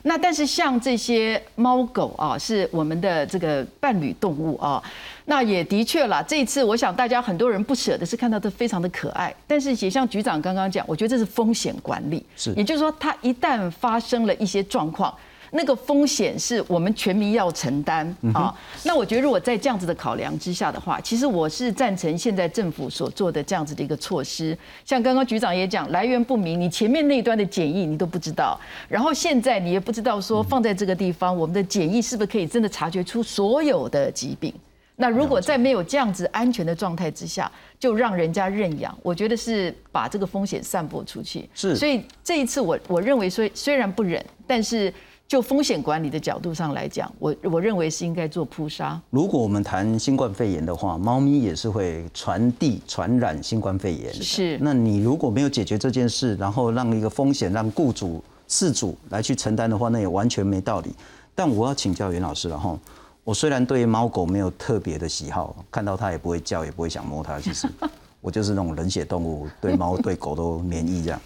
[0.04, 4.82] 那但是像这些猫狗啊，是我们的这个伴侣动物啊，
[5.24, 6.22] 那也的确啦。
[6.22, 15.14] 这一次我想大家很多人不舍的是看到它非常的可爱，但是也像局长刚刚讲，我觉得这是风险管理，是，也就是说它一旦发生了一些状况。
[15.54, 18.54] 那个风险是我们全民要承担啊。
[18.84, 24.56] 那我觉得，如果在这样子的考量之下的话，其实我是赞成现在政府所做的这样子的一个措施。
[24.82, 28.58] 像刚刚局长也讲，来源不明，你前面那一端的检疫你都不知道，
[28.88, 34.54] 然后现在你也不知道说放在这个地方，我们的检疫是不是可以真的察觉出所有的疾病？
[34.96, 41.48] 那如果在没有这样子安全的状态之下，就让人家认养，我觉得是把这个风险散播出去。
[41.54, 44.92] 是，所以这一次我我认为虽虽然不忍，但是。
[45.28, 49.00] 就风险管理的角度上来讲，我我认为是应该做扑杀。
[49.08, 54.12] 如果我们谈新冠肺炎的话，猫咪也是会传递传染新冠肺炎。
[54.12, 54.58] 是。
[54.60, 60.94] 那你如果没有解决这件事，然后让一个风险让雇主、事主来去承担的话，那也完全没道理。
[61.34, 62.78] 但我要请教袁老师了哈，
[63.24, 67.68] 我虽然对猫狗没有特别的喜好，看到它也不会叫，也不会想摸它，其实
[68.20, 71.20] 我就是那种冷血动物，对猫对狗都免疫这样。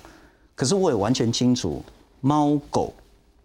[0.54, 1.82] 可是我也完全清楚，
[2.20, 2.92] 猫狗。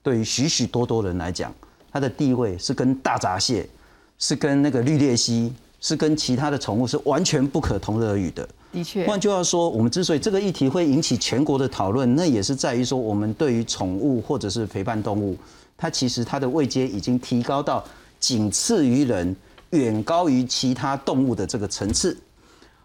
[0.04, 1.54] 对于许许多多人来讲，
[1.92, 3.70] 它的地位是跟大闸蟹，
[4.18, 8.48] 是跟那个绿鬣蜥，是跟其他的宠物是完全不可同日而语的。
[8.72, 15.38] 的确，换句话说，我们之所以这个议题会引起全国的讨论，那也是在于说，我们对于宠物或者是陪伴动物，
[15.78, 17.84] 它其实它的位阶已经提高到
[18.22, 19.36] 仅次于人，
[19.72, 22.16] 远高于其他动物的这个层次。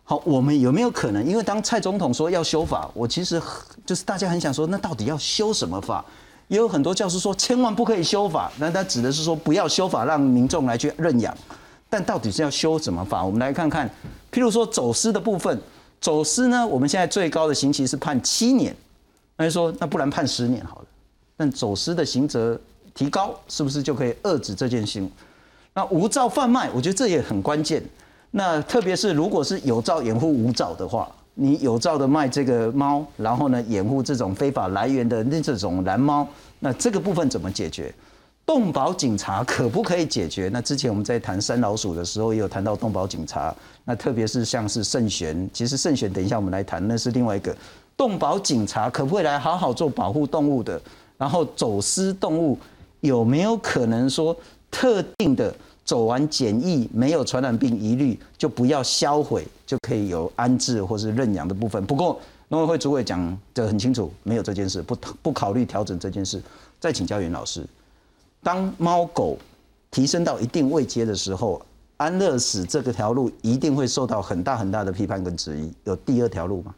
[0.03, 1.25] 好，我们有没有可能？
[1.25, 3.41] 因为当蔡总统说要修法，我其实
[3.85, 6.05] 就是大家很想说，那到底要修什么法？
[6.49, 8.51] 也有很多教师说，千万不可以修法。
[8.59, 11.37] 那他指的是说，不要修法，让民众来去认养。
[11.91, 13.25] 但到底是要修什么法？
[13.25, 13.89] 我们来看看，
[14.33, 15.61] 譬如说走私的部分，
[16.01, 18.75] 走私呢，我们现在最高的刑期是判七年。
[19.37, 20.85] 那就说，那不然判十年好了。
[21.37, 22.59] 但走私的刑责
[22.95, 25.11] 提高，是不是就可以遏制这件行？
[25.77, 27.83] 那无照贩卖，我觉得这也很关键。
[28.31, 31.07] 那特别是如果是有照掩护无照的话。
[31.39, 36.27] 你有照的卖这个猫，然后呢掩护这种非法来源的那这种蓝猫，
[36.61, 37.95] 那这个部分怎么解决？
[38.47, 40.49] 动保警察可不可以解决？
[40.51, 43.55] 那之前我们在谈三老鼠的时候，也有谈到动保警察。
[43.85, 47.55] 那特别是像是圣贤，其实圣贤等一下我们来谈，那是另外一个
[47.99, 50.81] 动保警察可不可以来好好做保护动物的？
[51.19, 52.59] 然后走私动物
[53.01, 54.35] 有没有可能说
[54.71, 55.55] 特定的？
[55.87, 61.83] 走完检疫没有传染病疑虑，就不要销毁，就可以有安置或是认养的部分。
[61.87, 66.43] 不过农委会主委讲的很清楚，没有这件事，不 不考虑调整这件事。
[66.81, 67.65] 再请教袁老师，
[68.43, 69.39] 当猫狗
[69.91, 71.65] 提升到一定位阶的时候，
[71.97, 75.73] 安乐死这个条路一定会受到很大很大的批判跟质疑。
[75.85, 76.75] 有第二条路吗？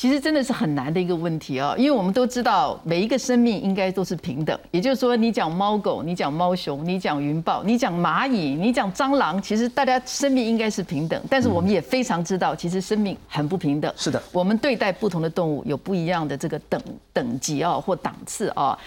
[0.00, 11.22] 其实真的是很难的一个问题哦，因为我们都知道每一个生命应该都是平等，也就是说，你讲猫狗，你讲猫熊，你讲云豹，你讲蚂蚁，你讲蟑螂，其实大家生命应该是平等。
[11.28, 13.92] 但是我们也非常知道，其实生命很不平等。
[13.94, 16.80] 是的，我们对待不同的动物有不一样的这个等
[17.12, 18.78] 等级啊或档次啊。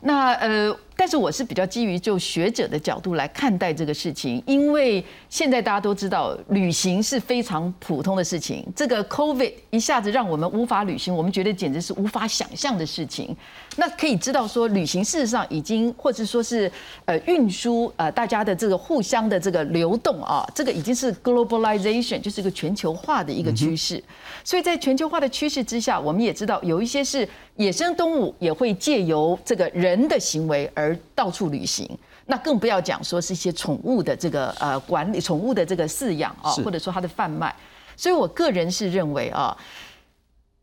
[0.00, 13.34] 那呃，但是我是比较基于就学者的角度来看待这个事情，因为现在大家都知道旅行是非常普通的事情，这个 COVID 一下子让我们无法旅行，我们觉得简直是无法想象的事情。
[13.76, 16.68] 那可以知道说，旅行事实上已经或者说是
[17.04, 24.02] 呃运输呃大家的这个互相的这个流动啊，这个已经是 globalization，就是一个全球化的一个趋势。
[24.42, 31.88] 所以在全球化的趋势之下，我们也知道有一些是野生动物也会借由这个人的行为而到处旅行。
[32.26, 37.54] 那更不要讲说是一些宠物的这个呃管理、宠物的这个饲养啊，或者说它的贩卖。
[37.96, 39.56] 所以我个人是认为啊，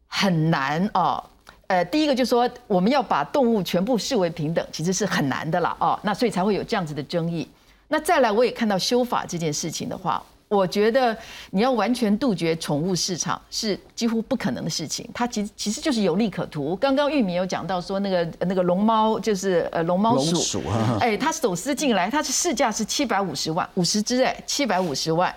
[0.08, 1.24] 很难啊。
[1.68, 7.50] 呃，第一个就是说，我们要把动物全部视为平等，其实是很难的啦，哦，那所以才会有这样子的争议。
[7.88, 10.22] 那再来，我也看到修法这件事情的话，
[10.56, 11.16] 我觉得
[11.52, 15.08] 你要完全杜绝宠物市场是几乎不可能的事情。
[15.14, 16.76] 它其实其实就是有利可图。
[16.78, 20.62] 刚刚玉米有讲到说，那个那个龙猫就是呃龙猫鼠，
[21.00, 25.34] 哎，它走私进来，它是市价是七百五十万，五十只哎，七百五十万。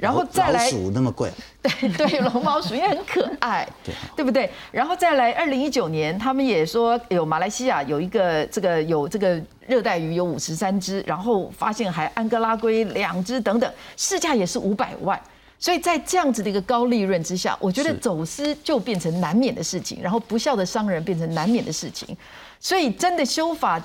[0.00, 4.50] 然后再来，鼠那么贵，对 对， 龙猫鼠因为很可爱， 对对不对？
[4.72, 15.20] 然后再来，二零一九年他们也说有马来西亚有一个这个有这个热带鱼有五十三只，然后发现还安哥拉龟两只等等，市价也是五百万。
[15.58, 22.16] 所以在这样子的一个高利润之下，我觉得走私就变成难免的事情，然后不孝的商人变成难免的事情。
[22.58, 23.78] 所以真的修法，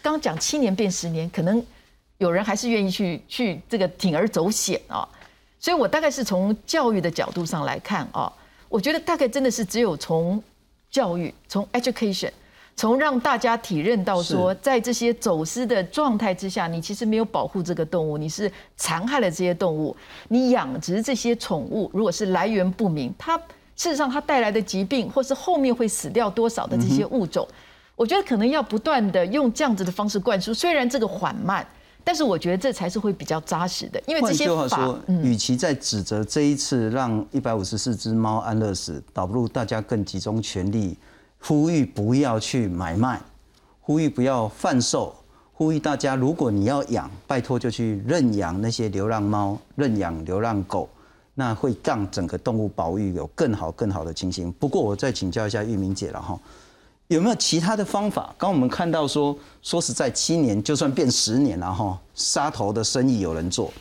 [0.00, 1.60] 刚讲七年变十年，可能
[2.18, 5.08] 有人还是愿意去去这个铤而走险啊。
[5.58, 8.30] 所以，我大概是从教育的角度上来看啊，
[8.68, 10.40] 我觉得大概真的是只有从
[10.90, 12.30] 教育、从 education、
[12.76, 19.96] 从让大家体认到说，在这些走私的状态之下，你其实没有保护这个动物，你是残害了这些动物。
[20.28, 23.36] 你养殖这些宠物，如果是来源不明，它
[23.76, 27.48] 事实上它带来的疾病，或是后面会死掉多少的这些物种，
[27.96, 31.66] 我觉得可能要不断的用这样子的方式灌输，虽然这个缓慢。
[32.06, 40.96] 但是我觉得这才是会比较扎实的，因为这些话说，与其在指责这一次让一百五十四只猫安乐死，倒不如大家更集中全力，
[41.40, 43.20] 呼吁不要去买卖，
[43.80, 45.16] 呼吁不要贩售，
[45.52, 50.88] 呼吁大家如果你要养，拜托就去认养那些流浪猫，认养流浪狗，
[51.34, 54.52] 那会让整个动物保育有更好更好的情形。
[54.52, 56.38] 不过我再请教一下玉明姐了哈。
[57.08, 58.34] 有没有其他的方法？
[58.36, 63.72] 刚我们看到说，说实在，七年就算变十年了哈，杀头的生意有人做，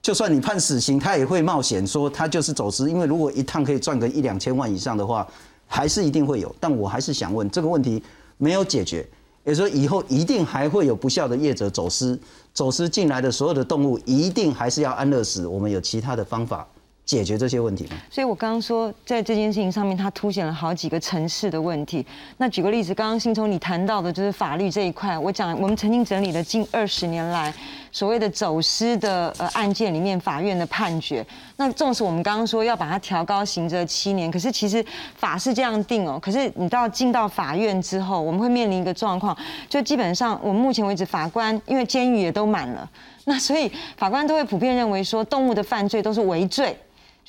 [0.00, 5.26] 就算你判死刑，他也会冒险说他就是走私，因为如果一趟可以赚个一两千万以上的话，
[5.66, 6.54] 还是一定会有。
[6.60, 8.00] 但我还是想问，这个问题
[8.38, 9.04] 没有解决，
[9.44, 12.16] 也说以后一定还会有不孝的业者走私，
[12.54, 15.44] 走私进来的所有的动物一定还是要安乐死。
[15.44, 16.64] 我们有其他的方法。
[17.10, 17.96] 解决这些问题吗？
[18.08, 22.06] 所以我刚刚说，在这件事情上面，它凸显了好几个城市的问题。
[22.36, 25.18] 那举个例子，刚刚新聪你谈到的就是法律这一块。
[25.18, 27.52] 我讲，我们曾经整理了近二十年来
[27.90, 31.26] 所谓的走私的呃案件里面法院的判决。
[31.56, 34.84] 那纵使我们刚刚说要把它调高刑责七年，可是其实
[35.16, 36.16] 法是这样定哦。
[36.22, 39.36] 可是你到进到法院之后，我们会面临一个状况，
[39.68, 42.88] 就基本上我们目前为止法官因为监狱也都满了，
[43.24, 46.76] 那所以法官都会普遍认为说动物的犯罪都是违罪。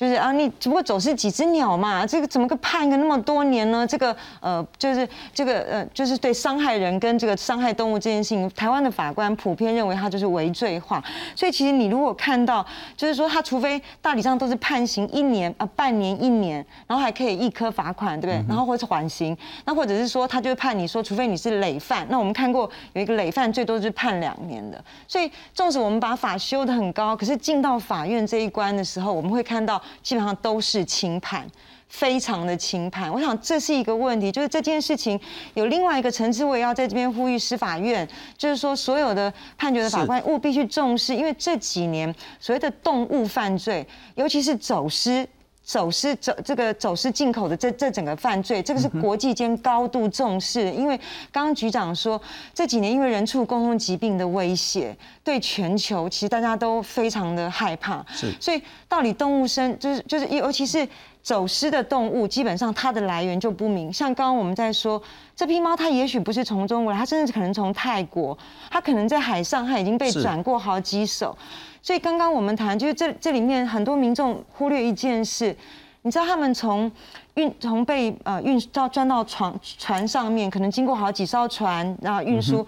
[0.02, 3.86] 就是啊，你只不过走失几只鸟嘛，这个怎么个判个那么多年呢？
[3.86, 11.00] 这个呃，就是这个呃，就是对伤害人跟这个伤害动物这件事情，台湾的法官普遍认为它就是违罪化。
[11.36, 18.48] 所以其实你如果看到，就是说他除非大体上都是判刑一年啊，半年一年，然后还可以一颗罚款，对不对？
[18.48, 24.84] 然后或者缓刑，那或者是说他就判你说，除非你是累犯，那我们看过有一个累犯最多就是判两年的。
[25.06, 29.80] 所以纵使我们把法修得很高，可是进到法院这一关的时候，我们会看到。
[30.02, 31.46] 基本上都是轻判，
[31.88, 33.12] 非常的轻判。
[33.12, 35.18] 我想这是一个问题，就是这件事情
[35.54, 45.26] 有另外一个层次，我也要在这边呼吁司法院，就是说所有的判决的法官务必去重视，因为这几年所谓的动物犯罪，尤其是走私。
[45.64, 50.70] 走私走这个走私进口的这这整个犯罪，这个是国际间高度重视。
[50.72, 50.98] 因为
[51.30, 52.20] 刚刚局长说，
[52.52, 58.04] 这几年因为人畜共同疾病的威胁，对全球其实大家都非常的害怕。
[58.12, 60.86] 是，所以到底动物生就是就是尤其是
[61.22, 63.92] 走私的动物，基本上它的来源就不明。
[63.92, 65.00] 像刚刚我们在说，
[65.36, 68.36] 这批猫它也许不是从中国来，它甚至可能从泰国，
[68.68, 71.38] 它可能在海上它已经被转过好几手。
[71.82, 75.54] 所以刚刚我们谈，就是这这里面很多民众忽略一件事，
[76.02, 76.90] 你知道他们从
[77.34, 82.64] 运从被呃运到钻到船船上面，可能经过好几艘船然后运输，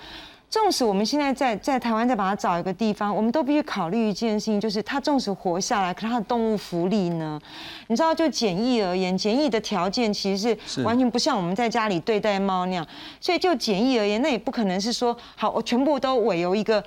[0.51, 7.41] 纵使我们现在在在台湾再把它找一个地方，我们都必须考虑一件事情，就是它纵使活下来，可是它的动物福利呢？
[7.87, 12.85] 你知道，就检疫而言，检疫的条件其实是完全不像我们在家里对待猫那样。
[13.21, 16.83] 所以就检疫而言，那也不可能是说好，我全部都委由一个。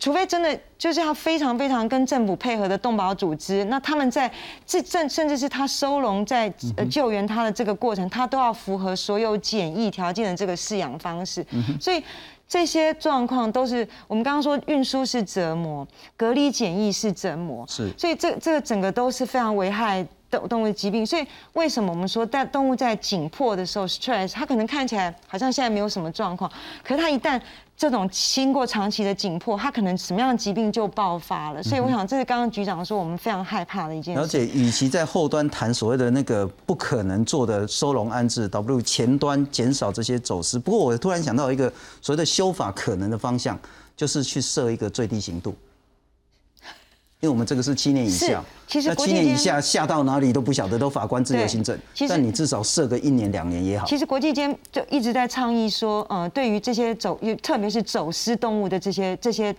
[0.00, 4.30] 除非真的就是要非常非常跟政府配合的动保组织，那他们在
[4.66, 6.48] 这甚甚至是他收容在
[6.90, 11.44] 救援他的这个过程，他都要符合所有检疫条件的这个饲养方式。
[11.80, 12.02] 所以
[12.48, 17.90] 这些状况都是我们刚刚说运输是折磨，隔离检疫是折磨，是。
[17.98, 21.06] 所以这这个整个都是非常危害动动物疾病。
[21.06, 26.50] 所以为什么我们说在动物在紧迫的时候，stress，它可能看起来好像现在没有什么状况，
[26.82, 27.40] 可是它一旦
[27.76, 31.62] 这种经过长期的紧迫，它可能什么样的疾病就爆发了。
[31.62, 34.20] 所以我想，这是刚刚局长说我们非常害怕的一件事。
[34.20, 40.58] 而且，与其在后端谈所谓的那个不可能做的收容安置，倒不如前端减少这些走私。
[40.58, 43.58] 不过，我突然想到一个所谓的修法可能的方向，
[43.96, 45.54] 就是去设一个最低刑度。
[47.22, 51.78] 因为我们这个是七年以下，其实七年以下下到哪里都不晓得，都法官自由行政。
[52.08, 53.86] 但你至少设个一年两年也好。
[53.86, 59.54] 其实国际间就一直在倡议说，呃，对于这些走，特别是走私动物的这些这些。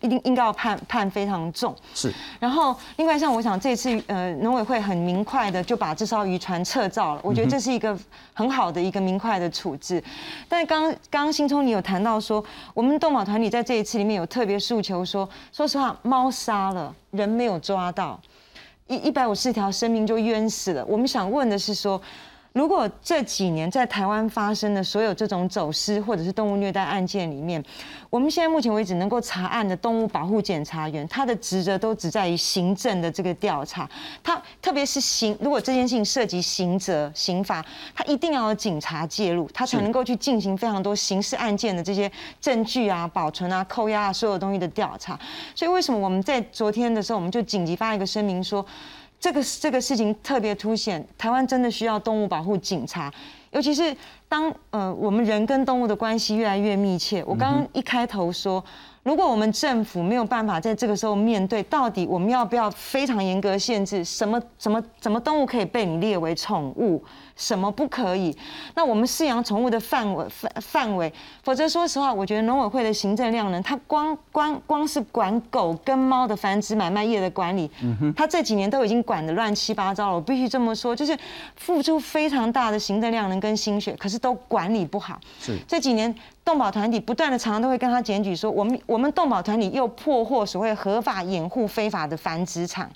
[0.00, 2.12] 一定应该要判判非常重，是。
[2.40, 7.96] 然后另外像我想这次呃农委会很明快的就把这艘渔船撤照了，我觉得这是一个
[8.32, 10.02] 很好的一个明快的处置。
[10.48, 18.20] 但刚刚刚新聪你有谈到说，我们动保团体在这一次里面有特别诉求说，说实话猫杀了人没有抓到，
[18.86, 20.84] 一一百五十条生命就冤死了。
[20.86, 22.00] 我们想问的是说。
[22.52, 27.62] 如果这几年在台湾发生的所有这种走私或者是动物虐待案件里面，
[28.10, 33.88] 我们现在目前为止能够查案的动物保护检察员，他的职责都只在于行政的这个调查。
[34.22, 45.18] 他特别是刑，如果这件事情涉及刑责、刑法，他一定要有警察介入，他才能够去进行非常多刑事案件的这些证据啊、保存啊、扣押啊所有东西的调查。
[45.54, 48.64] 所以为什么我们在昨天的时候，我们就紧急发一个声明说。
[49.22, 53.08] 这个这个事情特别凸显，台湾真的需要动物保护警察，
[53.52, 53.96] 尤其是
[54.28, 57.22] 当呃我们人跟动物的关系越来越密切。
[57.24, 58.62] 我刚刚一开头说，
[59.04, 67.00] 如果我们政府没有办法在这个时候面对，到底我们要不要非常严格限制什么什么什么动物可以被你列为宠物？
[67.36, 68.36] 什么不可以？
[68.74, 77.70] 那我们饲养宠物的范围范范围，否则说实话，我觉得农委会的行政量呢，它光光光是管狗跟猫的繁殖买卖业的管理，
[78.16, 80.16] 它这几年都已经管得乱七八糟了。
[80.16, 81.18] 我必须这么说，就是
[81.56, 85.18] 付出非常大的行政量能跟心血，可是都管理不好。
[85.40, 86.14] 是这几年
[86.44, 92.90] 动保团体不断的常常都会跟他检举说，我们我们动保团体又破获所谓合法掩护非法的繁殖场，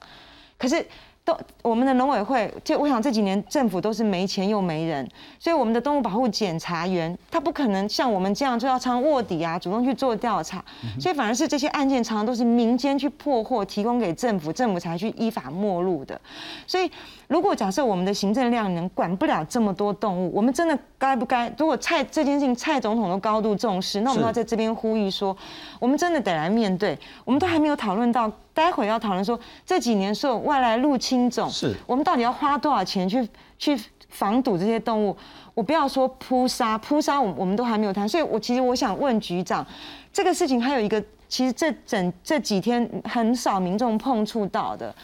[0.59, 0.87] 可是。
[1.27, 5.07] 都我们的农委会，就我想这几年政府都是没钱又没人，
[5.41, 10.65] 所以我们的动物保护检察员他不可能像我们这样就要常卧底啊，主动去做调查，
[11.01, 16.19] 所以反而是这些案件常常都是民间去破获，提供给政府，政府才去依法没入的。
[16.65, 16.89] 所以
[17.29, 21.53] 如果假设我们的行政量能管不了这么多动物，我们真的该不该？
[21.59, 25.37] 如果蔡这件事情蔡总统都高度重视，那我们要在这边呼吁说，
[25.81, 26.99] 我们真的得来面对。
[27.25, 28.31] 我们都还没有讨论到。
[28.57, 35.15] 待会要讨论说这几年所有外来入侵种，是我们到底要花多少钱去去防堵这些动物？
[35.53, 38.09] 我不要说扑杀，扑杀我我们都还没有谈。
[38.09, 39.67] 所以，我其实我想问局长，
[40.11, 44.95] 这个事情还有一个，其实这整这几天很少民众碰触到的，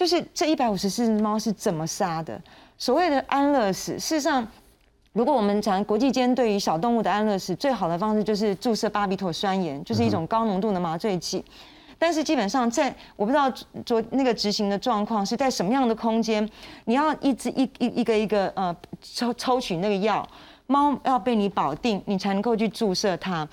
[0.00, 2.40] 就是这一百五十四只猫是怎么杀的？
[2.78, 4.48] 所谓的安乐死，事实上，
[5.12, 11.44] 如果我们讲国际间对于小动物的安乐死，最好的方式就是注射巴比妥酸盐，就是一种高浓度的麻醉剂。
[11.98, 13.52] 但是基本上，在我不知道
[13.84, 16.48] 昨那个执行的状况是在什么样的空间，
[16.86, 20.26] 你要一直一一一个一个呃抽抽取那个药，
[20.66, 23.46] 猫要被你保定，你才能够去注射它。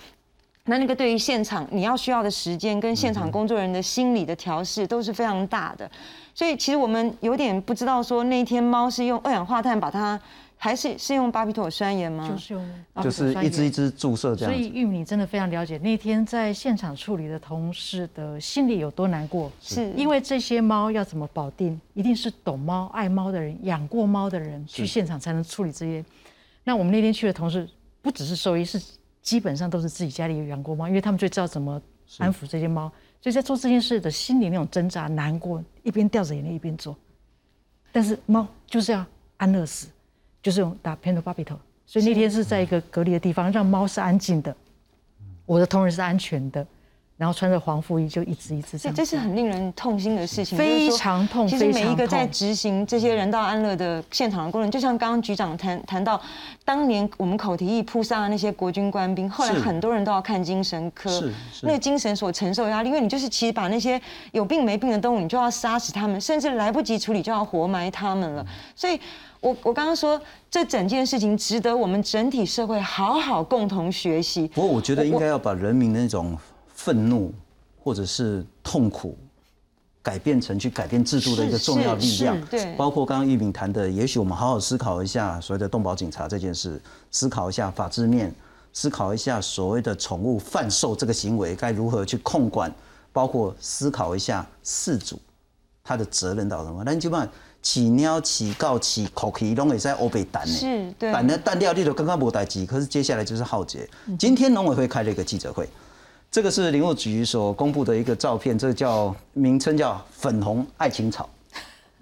[0.67, 5.89] 那那个对于现场你要需要的时间跟现场工作人员的心理的调试都是非常大的，
[6.33, 10.19] 所以其实我们有点不知道说那一天猫是用二氧化碳把它。
[10.59, 12.27] 还是是用巴比妥酸盐吗？
[12.27, 14.51] 就是用，就是一支一支注射这样。
[14.51, 19.51] 所以玉米真的非常了解那天在现场处理的同事的心里有多难过。
[19.61, 26.03] 是因为这些猫要怎么保定，一定是懂猫、爱猫的人、养过猫的人去现场才能处理这些。
[26.63, 27.69] 那我们那天去的同事
[28.01, 28.81] 不只是兽医，是
[29.27, 31.81] 基本上都是自己家里有养过猫，因为他们最知道怎么
[32.17, 32.89] 安抚这些猫。
[33.19, 36.95] 所以在做这件事的心里那种挣扎、难过，一边掉着眼泪一边做。
[37.91, 39.05] 但是猫就是要
[39.35, 39.89] 安乐死。
[40.39, 44.55] 就是用打 p e n t o b a b i t o 所以那天是在一个隔离的地方，让猫是安静的，
[45.45, 46.65] 我的同仁是安全的，
[47.17, 48.95] 然后穿着黄服衣就一直一直这样。
[48.95, 51.47] 这是很令人痛心的事情，非常痛。
[51.47, 56.21] 其实每一个在执行这些人道安乐的现场的工人，就像刚刚局长谈谈到，
[56.63, 61.09] 当年我们口蹄疫扑杀的那些国军官兵，后来很多人都要看精神科，
[61.63, 63.99] 那个精神所承受压力，因为你就是其实把那些
[64.31, 68.45] 有病没病的动物，你就要杀死他们，甚至来不及处理就要活埋他们了。
[68.75, 68.99] 所以，
[69.39, 74.47] 我我刚刚说这整件事情值得我们整体社会好好共同学习。
[74.49, 76.37] 不过，我觉得应该要把人民的那种。
[76.87, 77.33] 愤怒
[77.83, 79.17] 或者是痛苦，
[80.01, 82.39] 改变成去改变制度的一个重要力量。
[82.45, 86.81] 对，包括刚刚玉敏谈的，也许我们好好思考一下所谓的动保警察这件事，
[87.11, 88.33] 思考一下法制面，
[88.71, 92.73] 思考一下所谓的宠物贩售这个行为该如何去控管，
[93.11, 95.19] 包括思考一下事主
[95.83, 96.83] 他的责任到什么。
[96.85, 97.27] 那你就把
[97.61, 100.53] 起鸟、起告、起口气拢会在欧北弹呢？
[100.53, 101.11] 是，对。
[101.11, 103.89] 弹的弹掉你都刚刚无待机，可是接下来就是浩劫。
[104.17, 105.67] 今天农委会开了一个记者会。
[106.29, 111.27] 这个是林务局所公布的一个照片，这个叫名称叫粉红爱情草，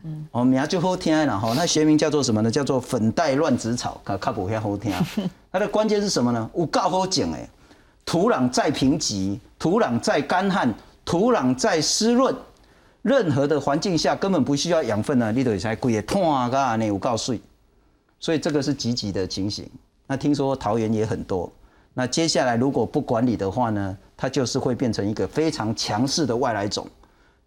[0.03, 2.49] 嗯，哦名就好听了哈，那学名叫做什么呢？
[2.49, 4.91] 叫做粉带乱子草，卡卡不遐好听。
[5.51, 6.49] 它的关键是什么呢？
[6.55, 7.47] 有够好种诶，
[8.03, 10.73] 土壤再贫瘠，土壤再干旱，
[11.05, 12.35] 土壤再湿润，
[13.03, 17.39] 任何的环境下根本不需要养分呢，你都才贵也痛啊噶，你有够水，
[18.19, 19.69] 所以这个是积极的情形。
[20.07, 21.49] 那听说桃园也很多。
[21.93, 26.87] 那接下来如果不管理的话呢，它就是会变成一个非常强势的外来种，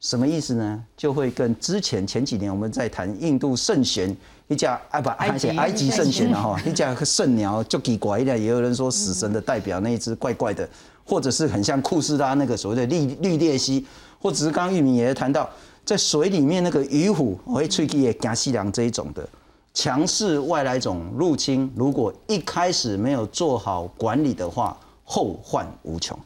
[0.01, 0.85] 什么意思呢？
[0.97, 4.15] 就会跟之前前几年我们在谈印度圣贤
[4.49, 10.69] 一架啊不埃及埃及圣玄了哈，一架圣鸟就给怪一点，也有人说死神的代表那一只怪怪的，
[11.05, 13.87] 或者是很像库斯拉那个所谓的绿绿鬣蜥，
[14.21, 15.49] 或者是刚刚玉明也谈到
[15.85, 19.27] 在水里面那个鱼虎会吹气也加西凉这一种的。
[19.75, 26.19] 强势外来种入侵，如果一开始没有做好管理的话，后患无穷。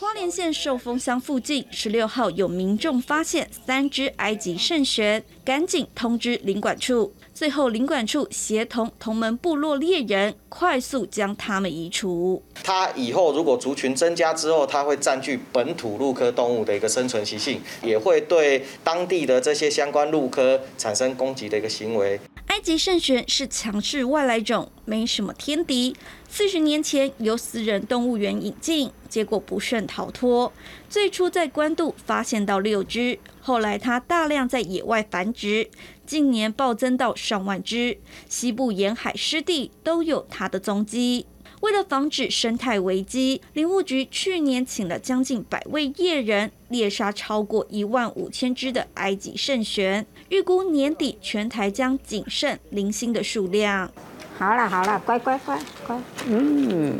[0.00, 7.12] 花莲县寿丰乡附近，十六号有民众发现三只埃及圣玄，赶紧通知领管处。
[7.34, 12.42] 最后，领管处协同同门部落猎人，快速将它们移除。
[12.62, 22.18] 它以后如果族群增加之后，它会占据本土鹿科动物的一个生存习性，也会对当地的这些相关鹿科产生攻击的一个行为。
[22.46, 25.94] 埃及圣玄是强势外来种，没什么天敌。
[26.26, 30.50] 四十年前由私人动物园引进，结果不慎逃脱。
[30.88, 35.68] 最初在关渡发现到六只，后来它大量在野外繁殖。
[36.06, 37.98] 近年暴增到上万只，
[38.28, 41.26] 西部沿海湿地都有它的踪迹。
[41.60, 53.92] 为了防止生态危机，林务局去年请了将近百位猎人猎杀超过一万五千只的埃及圣玄，预估年底全台将仅剩零星的数量。
[54.38, 56.98] 好了好了，乖乖乖乖，嗯。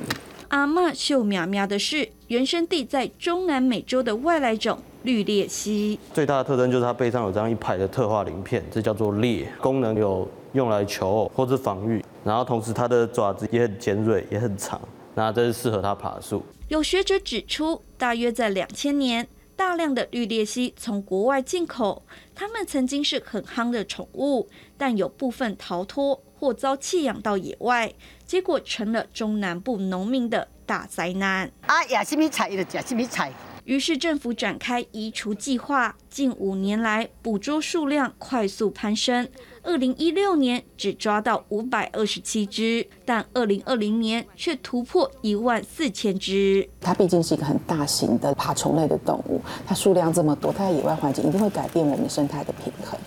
[0.50, 4.78] 阿妈秀苗苗的是原生地在中南美洲的外来种。
[5.04, 14.78] 绿鬣蜥最大的特征就是它背上有这样一排的特化鳞片，这叫做鬣，功能有用来求偶或是防御，然后同时它的爪子也很尖锐，也很长，
[15.14, 16.42] 那这是适合它爬树。
[16.68, 19.26] 有学者指出，大约在两千年，
[19.56, 22.02] 大量的绿鬣蜥从国外进口，
[22.34, 24.50] 它们曾经是很夯的宠物，
[24.80, 27.92] 但有部分逃脱或遭弃养到野外，
[28.24, 31.52] 结果成了中南部农民的大灾难。
[31.66, 33.30] 啊，亚什米菜的亚什米菜。
[33.64, 39.28] 于是政府展开移除计划，近五年来捕捉数量快速攀升。
[39.62, 46.66] 二零一六年只抓到五百二十七只，但二零二零年却突破一万四千只。
[46.80, 52.98] 它毕竟是一个很大型的爬虫类的动物，它数量这么多，它在野外环境一定会改变我们生态的平衡。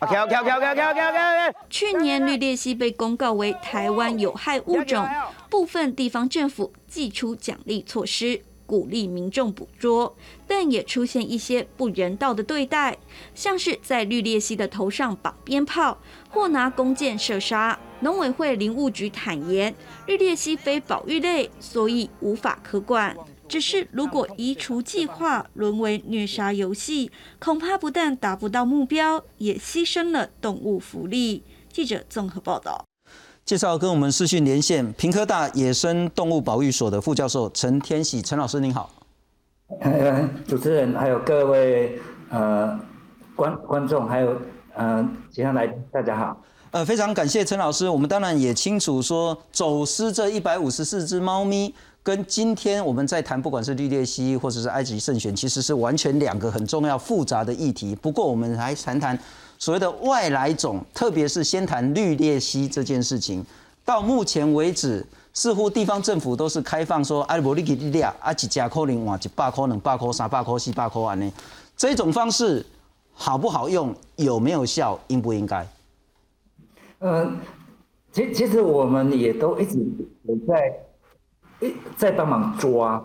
[0.00, 1.54] OK OK OK OK OK OK。
[1.70, 5.08] 去年绿鬣蜥被公告为台湾有害物种，
[5.48, 8.42] 部分地方政府祭出奖励措施。
[8.66, 10.16] 鼓励民众捕捉，
[10.48, 12.98] 但也出现一些不人道的对待，
[13.32, 15.98] 像是在绿鬣蜥的头上绑鞭炮，
[16.30, 17.78] 或拿弓箭射杀。
[18.00, 19.72] 农委会林务局坦言，
[20.06, 23.16] 绿鬣蜥非保育类，所以无法可管。
[23.48, 31.42] 只是如果移除计划沦为虐杀游戏，恐怕不但达不到目标，也牺牲了动物福利。
[31.72, 32.84] 记者综合报道。
[33.44, 38.90] 介绍跟我们视讯连线，平科大野生动物保育所的副教授陈天喜，陈老师您好。
[39.80, 42.78] 呃，主持人还有各位呃
[43.36, 44.36] 观观众，还有
[44.74, 46.42] 呃其他来大家好。
[46.72, 47.88] 呃，非常感谢陈老师。
[47.88, 51.72] 我们当然也清楚说，走私这一百五十四只猫咪，
[52.06, 57.96] 跟今天我们在谈不管是绿鬣蜥或者是埃及圣选，其实是完全两个很重要复杂的议题。
[57.96, 59.18] 不过我们来谈谈。
[59.58, 63.44] 所谓的外来种，特别是先谈绿鬣蜥这件事情，
[63.84, 71.32] 到目前为止，似乎地方政府都是开放说，哎，无你给你俩，啊，一家可能换一百块、两百块、三百块、四百块安呢，
[71.76, 72.64] 这种方式
[73.14, 73.92] 好不好用？
[74.14, 74.96] 有没有效？
[75.08, 75.66] 应不应该？
[77.00, 77.36] 嗯，
[78.12, 79.78] 其其实我们也都一直
[80.22, 80.72] 也在
[81.60, 83.02] 一在帮忙抓。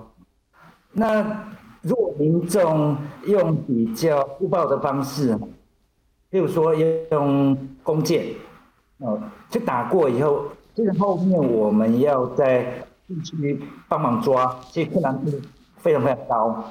[0.91, 1.45] 那
[1.81, 5.35] 如果民众用比较粗暴的方式，
[6.29, 8.25] 譬如说用弓箭，
[8.97, 10.45] 哦，去打过以后，
[10.75, 15.31] 这个后面我们要在地区帮忙抓，其实困难度
[15.77, 16.63] 非常非常高，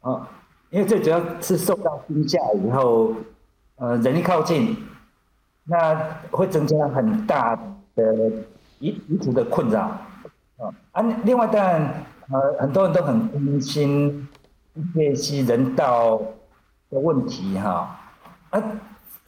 [0.00, 0.28] 啊，
[0.70, 3.14] 因为最主要是受到惊吓以后，
[3.76, 4.76] 呃，人一靠近。
[5.64, 5.94] 那
[6.32, 7.54] 会增加很大
[7.94, 8.32] 的
[8.80, 9.96] 遗遗嘱的困扰，
[10.92, 11.02] 啊！
[11.24, 14.28] 另外，当然，呃，很多人都很关心
[14.94, 16.20] 这些人道
[16.90, 18.00] 的问题，哈，
[18.50, 18.62] 啊，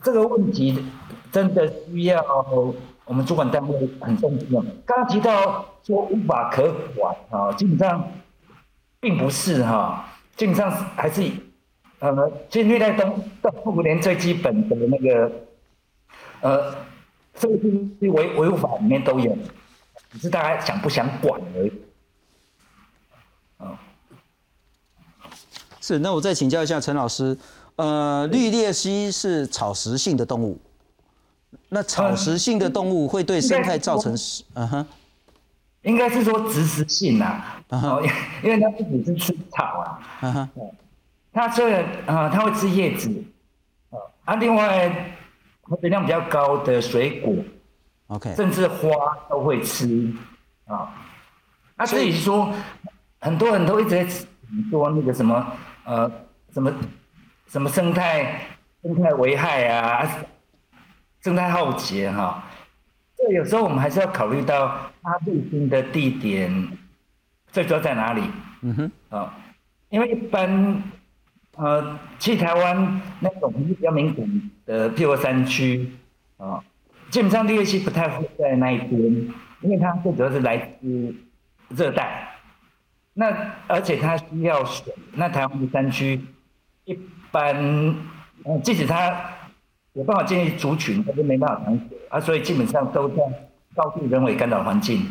[0.02, 0.84] 这个问题
[1.32, 2.22] 真的需要
[3.04, 4.46] 我们主管单位很重视。
[4.86, 8.08] 刚刚提到说无法可管，啊，基本上
[9.00, 10.06] 并不是哈，
[10.36, 11.30] 基本上还是，
[11.98, 15.30] 呃，其实虐待动动物连最基本的那个。
[16.40, 16.74] 呃，
[17.32, 19.34] 这个是维维护法里面都有，
[20.14, 21.72] 只是大家想不想管而已。
[23.58, 23.78] 啊，
[25.80, 27.36] 是，那我再请教一下陈老师，
[27.76, 30.56] 呃，绿鬣蜥是草食性的动物，
[31.68, 34.14] 那草食性的动物会对生态造成，
[34.54, 34.86] 嗯哼，
[35.82, 38.00] 应该是说植食性呐，哦，
[38.42, 40.48] 因为它不只是吃草啊，嗯哼，
[41.32, 43.10] 它虽然啊，它会吃叶子，
[43.90, 45.10] 啊，啊，另外。
[45.66, 47.34] 含水量比较高的水果
[48.08, 48.88] ，OK，甚至花
[49.28, 50.12] 都会吃
[50.66, 50.92] 啊。
[51.76, 52.52] 那所以说，
[53.20, 54.06] 很多人都一直在
[54.70, 55.46] 说那个什么
[55.84, 56.10] 呃
[56.52, 56.72] 什么
[57.46, 58.40] 什么生态
[58.82, 60.08] 生态危害啊，
[61.22, 62.44] 生态浩劫哈。
[63.16, 66.68] 这有时候我们还是要考虑到它入侵的地点
[67.52, 68.22] 最主要在哪里。
[68.62, 69.34] 嗯哼，啊，
[69.88, 70.82] 因为一般。
[71.56, 75.88] 呃，去台湾那种比较敏感的，譬如山区
[76.36, 76.60] 啊，
[77.14, 79.00] 基本上绿叶蜥不太会在那一边，
[79.60, 81.14] 因为它最主要是来自
[81.68, 82.28] 热带。
[83.12, 83.32] 那
[83.68, 86.20] 而且它需要水，那台湾的山区
[86.84, 86.98] 一
[87.30, 87.94] 般，
[88.64, 89.14] 即使它
[89.92, 93.22] 有办法建立族群，它都没办法长久啊，所以基本上都在
[93.76, 95.06] 高度人为干扰环境。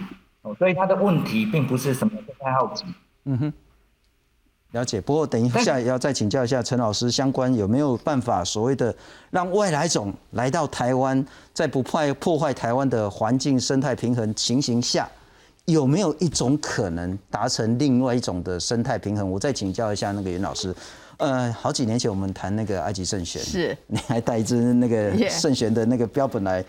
[0.59, 2.83] 所以它的问题并不是什么太好奇。
[3.23, 3.53] 嗯哼。
[4.73, 8.93] 了解，不过等一下也要再请教一下陈老师，相关有没有办法所谓的
[9.29, 15.07] 让外来种来到台湾，在不破破坏台湾的环境生态平衡情形下，
[15.65, 19.29] 有没有一种可能达成另外一种的生态平衡？
[19.29, 20.73] 我再请教一下那个袁老师。
[21.17, 26.65] 呃，好几年前我们谈那个埃及圣玄， 是，你还带一只那个圣玄的那个标本来。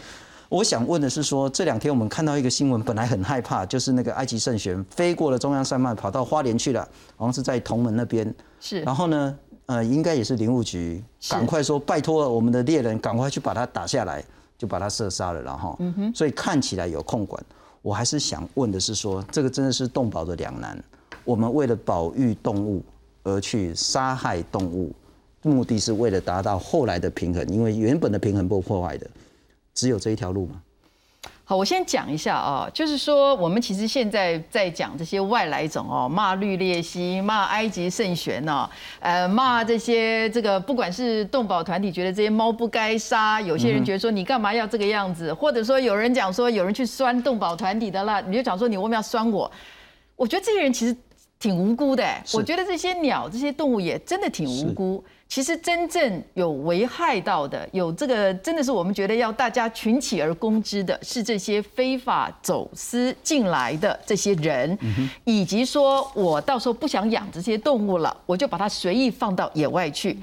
[0.54, 8.32] 我想问的是，说这两天我们看到一个新闻，本来很害怕，就是那个埃及圣玄飞过了中央山脉，跑到花莲去了，好像是在同门那边。
[8.60, 8.80] 是。
[8.82, 9.36] 然后呢，
[9.66, 14.22] 呃，应该也是林务局，赶快说拜托我们的猎人，赶快去把它打下来，
[14.56, 15.74] 就把它射杀了，然后。
[15.80, 16.14] 嗯哼。
[16.14, 17.44] 所以看起来有控管，
[17.82, 20.80] 我还是想问的是，说这个真的是动保的两难。
[21.24, 22.80] 我们为了保育动物
[23.24, 24.94] 而去杀害动物，
[25.42, 29.10] 目的是为了达到后来的平衡，因为原本的平衡被破坏的。
[29.74, 30.60] 只有这一条路吗？
[31.46, 38.66] 好，我先讲一下啊，就是说，我们其实现在在讲这些外来种哦，骂绿鬣蜥，骂埃及圣玄呢，
[39.00, 49.50] 呃，骂这些这个，不管是动保团体觉得这些猫不该杀，有些人觉得说你干嘛要这个样子，或者说有人讲说有人去酸动保团体的啦，你就讲说你为什么要酸我？
[50.16, 50.96] 我觉得这些人其实
[51.38, 52.02] 挺无辜的，
[52.32, 55.04] 我觉得这些鸟、这些动物也真的挺无辜。
[55.26, 64.78] 其实真正有危害到的，有这个真的是我们觉得要大家群起而攻之的，是这些非法走私进来的这些人，
[65.24, 70.16] 以及说我到时候不想养这些动物了，我就把它随意放到野外去。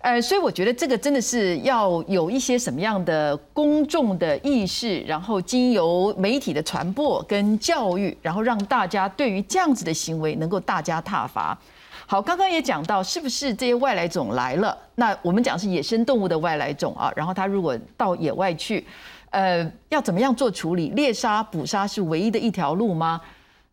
[0.00, 11.58] 呃，所以我觉得这个真的是要有一些什么样的公众的意识，然后经由媒体的传播跟教育，然后让大家对于这样子的行为能够大加挞伐。
[12.06, 14.76] 好，刚刚也讲到，是不是这些外来种来了？
[14.94, 18.86] 那我们讲是野生动物的外来种啊，然后它如果到野外去，
[19.30, 20.90] 呃，要怎么样做处理？
[20.90, 23.20] 猎杀、捕杀是唯一的一条路吗？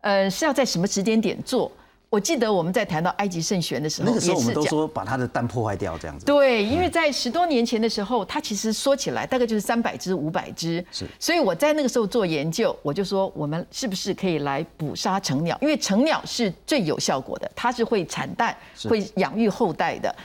[0.00, 1.70] 呃，是要在什么时间点做？
[2.16, 6.24] 我记得我们在谈到埃及圣玄的时候，那个时候我们都说把它的蛋破坏掉这样子。
[6.24, 10.82] 对，因为在十多年前的时候，它其实说起来大概就是三百只、五百只。
[10.90, 11.04] 是。
[11.20, 15.58] 所以我在那个时候做研究，我就说我们是不是可以来捕杀成鸟？
[15.60, 18.56] 因为成鸟是最有效果的，它是会产蛋、
[18.88, 20.16] 会养育后代的。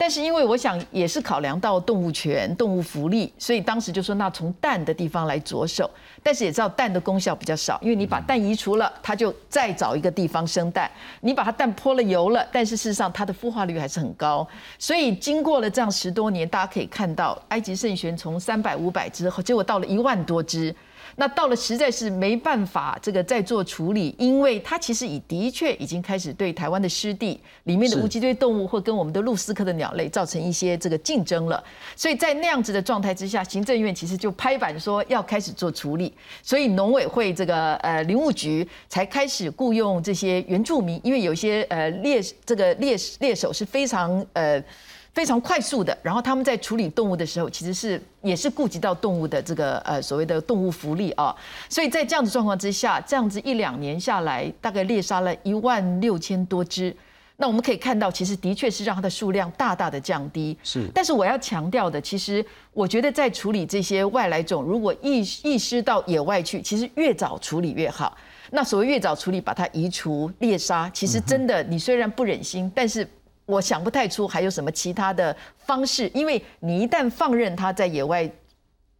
[0.00, 5.90] 但是因为我想也是考量到动物权、动物福利，所以当时就说那从蛋的地方来着手。
[6.22, 10.90] 但是也知道蛋的功效比较少，因为你把蛋移除了，它就再找一个地方生蛋。
[11.20, 14.48] 你把它蛋泼了油了，但是事实上它的孵化率还是很高。
[14.78, 20.74] 所以经过了这样十多年，大家可以看到，埃及圣玄从三百五百只，结果到了一万多只。
[21.20, 31.62] 那到了实在是没办法，这个再做处理，因为它其实已的确已经开始对台湾的湿地里面的无脊椎动物，或跟我们的鹭鸶科的鸟类造成一些这个竞争了。
[31.94, 36.10] 所以在那样子的状态之下，行政院其实就拍板说要开始做处理，
[36.42, 44.64] 所以农委会这个呃林务局才开始雇佣这些原住民，因为有些呃猎这个猎猎手是非常呃。
[45.12, 51.34] 非常快速的，然后他们在处理动物的时候，其实是也是顾及到动物的这个呃所谓的动物福利啊，
[51.68, 56.94] 所以在这样的状况之下，这样子一两年下来，大概猎杀了一万六千多只。
[57.38, 60.56] 那我们可以看到，其实的确是让它的数量大大的降低。
[60.62, 68.16] 是，但是我要强调的，其实我觉得在处理这些外来种，如果易易失到野外去，其实越早处理越好。
[68.50, 73.08] 那所谓越早处理，把它移除猎杀，其实真的你虽然不忍心，但是。
[73.50, 78.30] 我想不太出还有什么其他的方式，因为你一旦放任它在野外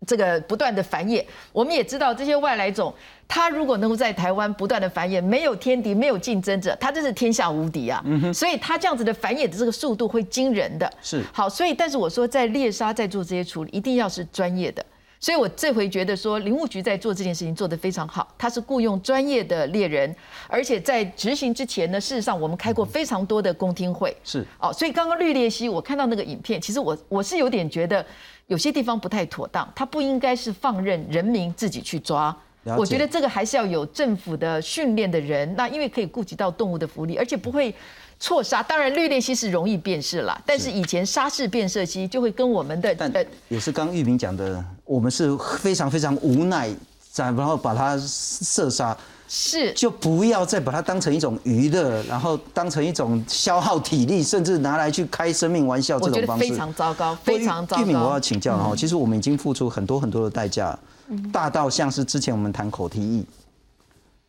[0.06, 1.22] 这个不断的繁衍，
[1.52, 2.92] 我们也知道这些外来种，
[3.28, 8.02] 它如果能够在台湾不断的繁衍，没有天敌，没有竞争者，它真是天下无敌啊！
[8.32, 10.90] 所以它这样子的繁衍的这个速度会惊人的。
[11.02, 14.84] 是好，所以但是我说在猎杀在做这些处理，一定要是专业的。
[15.20, 18.34] 所以，我这回觉得说，林务局在做这件事情做得非常好。
[18.38, 20.16] 他是雇佣专业的猎人，
[20.48, 24.16] 而且在执行之前呢，事实上我们开过非常多的公听会。
[24.24, 28.04] 是哦，所以刚刚绿鬣蜥，我看到那个影片，其实我我是有点觉得
[28.46, 32.34] 有些地方不太妥当，他不应该是放任人民自己去抓。
[32.78, 37.74] 我觉得这个还是要有政府的训练的人，那因为可以顾及到动物的福利，而且不会。
[38.22, 43.10] 错杀当然绿鬣蜥是容易辨识啦，但是以前沙氏变色蜥就会跟我们的，但
[43.48, 46.68] 也是刚玉明讲的，我们是非常非常无奈，
[47.16, 48.94] 然后把它射杀，
[49.26, 49.72] 是。
[49.72, 57.82] 就不要再把它当成一种娱乐，然后当成一种消耗体力，甚至拿来去开生命玩笑这种方式，非常糟糕，非常糟糕。
[57.82, 60.78] 玉明，我要请教哈，其实我们已经付出很多很多的代价，
[61.32, 63.24] 大到像是之前我们谈口蹄疫，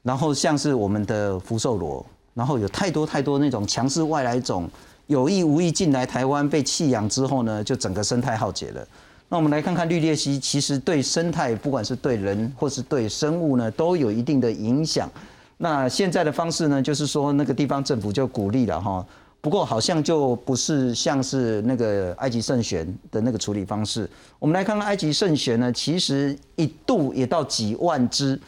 [0.01, 2.05] 然后像是我们的福寿螺。
[2.33, 4.69] 然后有太多太多那种强势外来种
[5.07, 8.87] 有意无意进来台湾被弃养之后呢，就整个生态浩劫了。
[9.27, 15.09] 那我们来看看绿鬣蜥，其实对生态不管是对人或是对生物呢，都有一定的影响。
[15.57, 19.05] 那现在的方式呢，就是说那个地方政府就鼓励了哈，
[19.39, 24.09] 不过好像就不是像是那个埃及圣玄的那个处理方式。
[24.39, 28.39] 我们来看看埃及圣玄呢，其实一度也到几万只。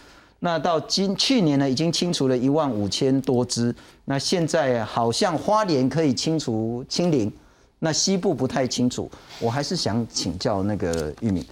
[0.45, 3.73] 那到今去年呢，已经清除了一万五千多只。
[4.03, 7.31] 那现在好像花莲可以清除清零，
[7.79, 9.09] 那西部不太清楚。
[9.39, 11.47] 我还是想请教那个玉米，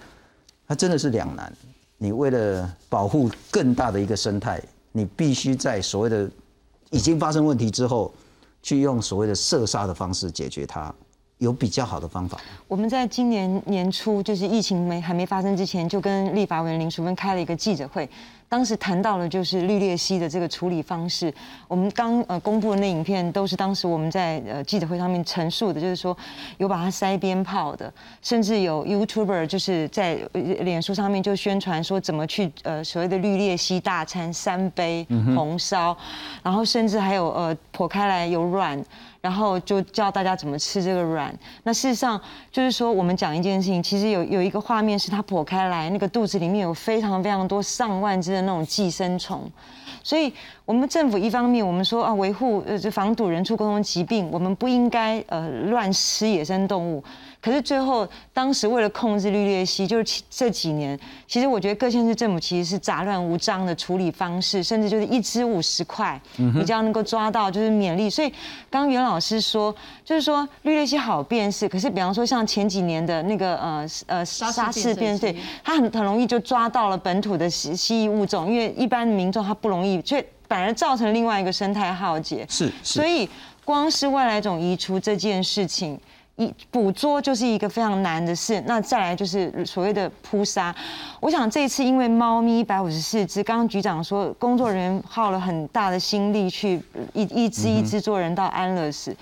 [0.68, 1.50] 它真的是两难。
[1.96, 4.62] 你为了保护更大的一个生态，
[4.92, 6.30] 你必须在所谓的
[6.90, 8.12] 已经发生问题之后，
[8.62, 10.94] 去用所谓的射杀的方式解决它。
[11.38, 12.38] 有比较好的方法。
[12.68, 18.08] 我们在今年年初，就是疫情没还没发生之前，就跟立法委员林淑芬开了一个记者会。
[18.52, 21.32] 当时谈到了就是绿鬣蜥的这个处理方式，
[21.66, 26.14] 我们刚呃公布的那影片都是当时我们在呃记者会上面陈述的，就是说
[26.58, 27.90] 有把它塞鞭炮的，
[28.20, 35.96] 甚至有 YouTuber 就是在脸书上面就宣传说怎么去呃所谓的绿鬣蜥大餐三杯红烧，
[36.42, 38.84] 然后甚至还有呃剖开来有卵。
[39.22, 41.34] 然后就教大家怎么吃这个软。
[41.62, 42.20] 那事实上
[42.50, 49.50] 就是说，我们讲一件事情，其实有有一个画面是它剖开来，那个肚子里面有非常非常多上万只的那种寄生虫。
[50.02, 50.34] 所以，
[50.64, 57.02] 我们政府一方面我们说啊，维护呃这防堵人畜共同疾病，我们不应该呃乱吃野生动物。
[57.40, 60.96] 可是最后，当时为了控制绿鬣蜥，就是这几年，
[61.26, 66.20] 其实我觉得各县市政府其实是杂乱无章的处理方式，甚至就是一只五十块，
[66.54, 68.08] 比较能够抓到就是勉励。
[68.08, 68.28] 所以
[68.70, 75.34] 刚刚袁老师说，就是说绿鬣蜥好辨识，可是比方说像前几年的那个呃呃沙氏变对，
[75.64, 82.44] 它很很容易就抓到了本土的蜥蜥蜴物种，因为一般民众他不容易，却反而造成另外一个生态浩劫。
[82.46, 83.26] 是，所以
[83.64, 85.98] 光是外来种移除这件事情。
[86.36, 90.74] 一捕捉就是一个非常难的事，那再来就是所谓的扑杀。
[91.20, 96.80] 我想这次因为猫咪一百五十四只，刚刚局长说工作人员耗了很大的心力去
[97.12, 99.14] 一一只一只做人道安乐死，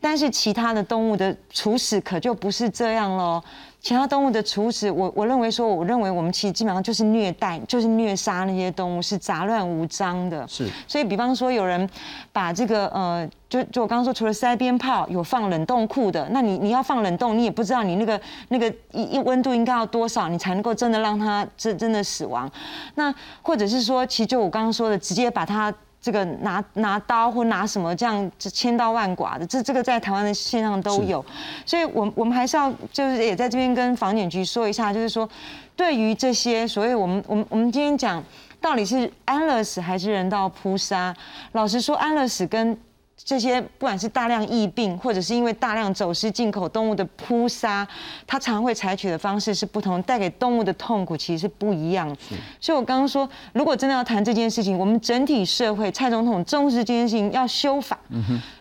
[0.00, 3.42] 但是其他的动物的处死可就不是这样喽。
[3.84, 10.48] 其他动物的处死，我我认为说，我认为我们其实基本上就是虐待，就是虐杀那些动物，是杂乱无章的。
[10.48, 10.66] 是。
[10.88, 11.86] 所以，比方说有人
[12.32, 18.18] 把这个呃，就就我刚刚说，除了塞鞭炮，有放冷冻库的，那你你要放冷冻，你也不知道你那个
[18.48, 22.50] 那个一一温度应该要多少，你才能够真的让它真真的死亡。
[22.94, 25.70] 那或者是说，其实就我刚刚说的，直接把它。
[26.04, 31.24] 这个拿拿刀或拿什么这样千刀万剐的，这这个在台湾的现上都有，
[31.64, 35.26] 所以，我我们还是要就是也在这边跟房检局说一下，就是说，
[35.74, 38.22] 对于这些所谓我们我们我们今天讲
[38.60, 41.16] 到底是安乐死还是人道扑杀，
[41.52, 42.76] 老实说，安乐死跟
[43.24, 47.86] 这些不管是大量疫病，或者是因为大量走私进口动物的扑杀，
[48.26, 52.14] 它常会采取的方式是不同，带给动物的痛苦其实是不一样。
[52.60, 57.98] 所以我刚刚说，如果真的要谈这件事情，我们整体社会蔡总统重视这件事情要修法，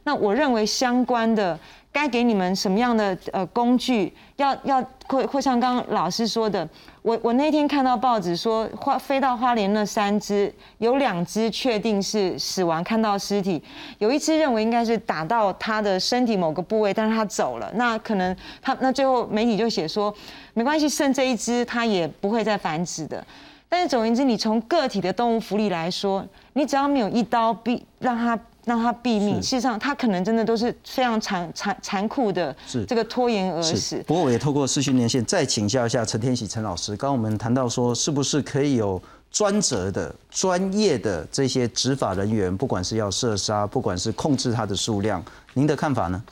[0.05, 1.59] 那我认为相关的。
[1.93, 4.11] 该给你们什么样的呃工具？
[4.37, 6.67] 要要会会像刚刚老师说的，
[7.03, 13.61] 我我那天看到报纸说花飞到花莲那三只，有两只确定是死亡，看到尸体，
[13.99, 20.11] 有一只认为应该是打到他的身体某个部位，但是他走了，那可能他那最后媒体就写说
[20.55, 23.23] 没关系，剩这一只它也不会再繁殖的。
[23.69, 28.37] 但是总而言之，你从个体的动物福利来说，你只要没有一刀毙让它。
[28.65, 34.01] 让他毙命，事实上他可能真的都是非常残残残酷的，是这个拖延而死。
[34.07, 45.21] 不过我也透过视讯连线再请教一下陈天喜陈老师，刚刚我们谈到说，是不是可以有专责的、专业的这些执法人员，不管是要射杀，不管是控制他的数量，
[45.53, 46.23] 您的看法呢？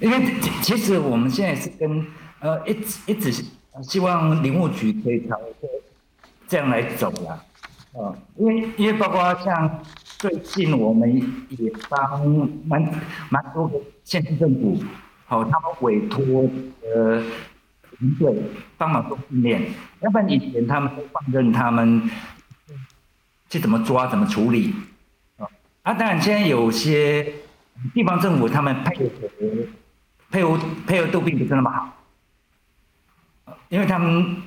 [0.00, 2.06] 因为其实我们现在是跟
[2.40, 3.44] 呃一直一直
[3.82, 5.40] 希望林务局可以朝
[6.46, 7.30] 这样来走了，
[7.94, 9.82] 啊，因为因为包括像。
[10.24, 11.14] 最近我们
[11.50, 12.26] 也帮
[12.64, 12.82] 蛮
[13.28, 14.82] 蛮多个县市政府，
[15.26, 16.48] 好，他们委托
[16.82, 17.22] 呃
[17.82, 18.42] 团队
[18.78, 19.60] 帮忙做训练，
[20.00, 22.10] 要不然以前他们都放任他们
[23.50, 24.74] 去怎么抓怎么处理，
[25.36, 25.46] 啊，
[25.82, 27.34] 啊，当然现在有些
[27.92, 29.10] 地方政府他们配合
[30.30, 31.94] 配合配合度并不是那么好，
[33.68, 34.38] 因为他们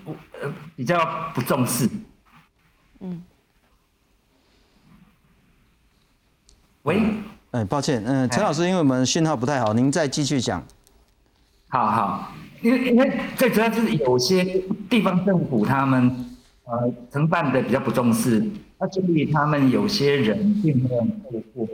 [0.42, 1.88] 呃比较不重视，
[3.00, 3.22] 嗯。
[6.88, 7.02] 喂，
[7.52, 10.64] 哎，抱歉，嗯，陈老师，因为我们信号不太好，您再继续讲。
[11.68, 12.32] 好好，
[12.62, 16.34] 因为因为最主要是有些地方政府他们
[16.64, 18.42] 呃承办的比较不重视，
[18.80, 21.68] 那所以他们有些人并没有透过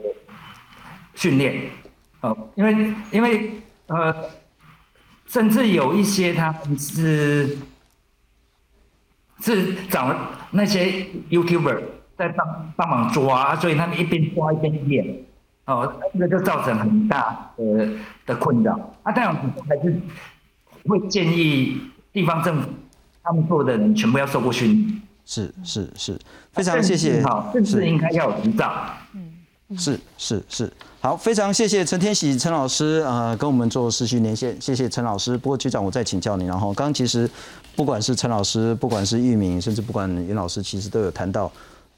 [1.13, 1.61] 训练，
[2.21, 3.51] 哦，因为因为
[3.85, 4.15] 呃，
[5.27, 7.55] 甚至有一些他们是
[9.41, 10.15] 是找
[10.49, 11.83] 那些 YouTuber。
[12.27, 15.05] 在帮帮忙抓，所以他们一边抓一边演，
[15.65, 17.89] 哦，这个就造成很大的
[18.25, 18.79] 的困扰。
[19.03, 19.35] 啊，当然
[19.67, 19.99] 还是
[20.87, 21.81] 会建议
[22.13, 22.69] 地方政府
[23.21, 25.01] 他们做的人全部要受过训练。
[25.25, 26.19] 是是是，
[26.51, 27.21] 非常谢谢。
[27.23, 28.71] 好，甚至应该要有执照。
[29.13, 30.71] 嗯，是是是，
[31.01, 35.37] 好，非常谢谢陈天喜陈老师啊，跟我们做视讯连线，谢谢陈老师。
[35.37, 37.29] 不过局长，我再请教你，然后刚其实
[37.75, 41.51] 不管是陈老师，不管是玉明，甚至不管袁老师，其实都有谈到。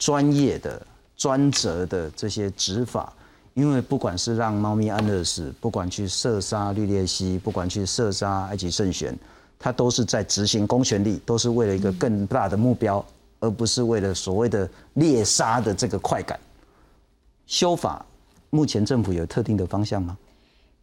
[0.05, 0.79] 专业的、
[1.17, 3.11] 专责的这些执法，
[3.55, 9.17] 因为不管是让猫咪安乐死，不管去射杀绿鬣蜥，不管去射杀埃及圣玄，
[9.57, 13.03] 它都是在执行公权力，都是为了一个更大的目标，
[13.39, 16.39] 而不是为了所谓的猎杀的这个快感。
[17.47, 18.05] 修法，
[18.51, 20.15] 目前政府有特定的方向吗？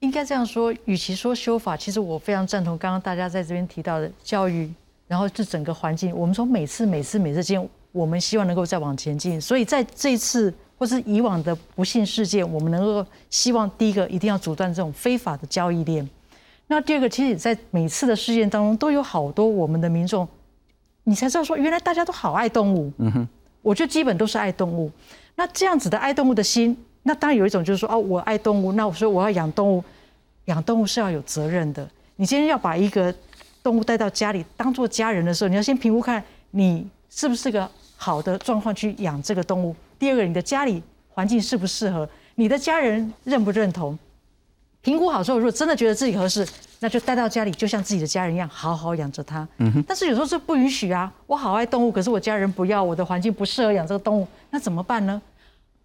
[0.00, 4.68] 应该这样说，与其说修法，其实我非常赞同刚刚大家在这边提到的教育，
[5.06, 7.68] 然后这整个环境，我们从每次、每次、每次见。
[7.93, 16.09] 我们希望能够再往前进，所以在这一次或是以往的不幸事件，我们能够希望第一个一定要阻断这种非法的交易链。
[16.68, 20.26] 那第二个，其实，在每次的事件当中，都有好多我们的民众，
[21.05, 22.90] 你才知道说，原来大家都好爱动物。
[22.97, 23.28] 嗯哼，
[23.61, 24.90] 我觉得基本都是爱动物。
[25.34, 29.84] 那这样子的爱动物的心，那当然有一种就是说，哦，我爱动物，那我说我要养动物，
[30.47, 31.86] 养动物是要有责任的。
[32.16, 33.14] 你今天要把一个
[33.62, 37.70] 动物带到家里当做家人的时候，你要先评估看你是不是个。
[38.03, 39.76] 好的状况去养这个动物。
[39.96, 42.09] 第二个，你的家里环境适不适合？
[42.34, 43.96] 你的家人认不认同？
[44.80, 46.44] 评估好之后，如果真的觉得自己合适，
[46.80, 49.46] 那就带到家里，就像自己的家人一样，好好养着它。
[49.59, 49.84] 嗯哼。
[49.86, 51.12] 但是有时候这不允许啊！
[51.28, 55.22] 我好爱动物，可是我家人不要，我的环境不适合养这个动物，那怎么办呢？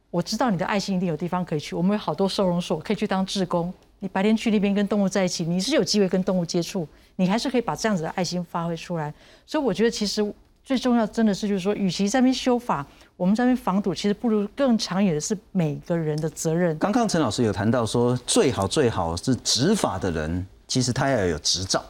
[0.10, 3.72] 我知道你的爱心一定有地方可以去，我们有好多收容所可以去当志工。
[4.00, 6.88] 你白天去那边跟动物在一起，你是有机会跟动物接触，
[7.18, 9.14] 你还是可以把这样子的爱心发挥出来。
[9.46, 10.34] 所以我觉得其实。
[10.68, 16.78] 最重要真的是就是说，与其在那边修法，我们在那边防堵，其实不如更长远的是每个人的责任。
[16.78, 21.82] 刚刚陈老师有谈到说，最好最好是执法的人，其实他要有执照，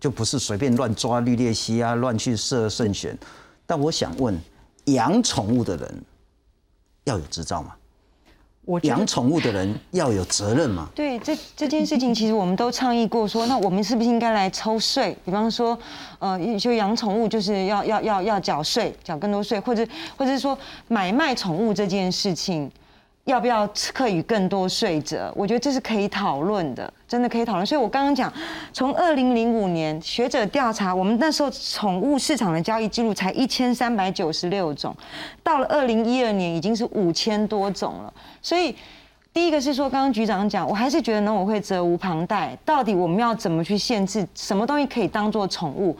[0.00, 3.16] 就不是随便乱抓绿鬣蜥啊，乱去设慎选。
[3.64, 4.36] 但我想问，
[4.86, 6.04] 养宠物的人
[7.04, 7.76] 要有执照吗？
[8.66, 10.88] 我养宠物的人要有责任嘛？
[10.92, 15.16] 对，这这件事情其实我们都倡议过，说那我们是不是应该来抽税？
[15.24, 15.78] 比方说，
[16.18, 19.86] 呃，就养宠物就是要要要要缴税，缴更多税，或者
[20.16, 20.58] 或者是说
[20.88, 22.70] 买卖宠物这件事情。
[23.26, 25.32] 要不要课予更多税者？
[25.36, 27.66] 我觉得这是可以讨论的，真的可以讨论。
[27.66, 28.32] 所以我刚刚讲，
[28.72, 34.96] 从二零零五年学者调查，我们那时候宠物市场的交易记录才一千三百九十六种，
[35.42, 38.14] 到了二零一二年已经是五千多种了。
[38.40, 38.74] 所以。
[39.36, 42.56] 第一个是说，刚刚局长讲，我还是觉得农委会责无旁贷。
[42.64, 45.94] 到底我们要怎么去限制什么东西可以当做宠物？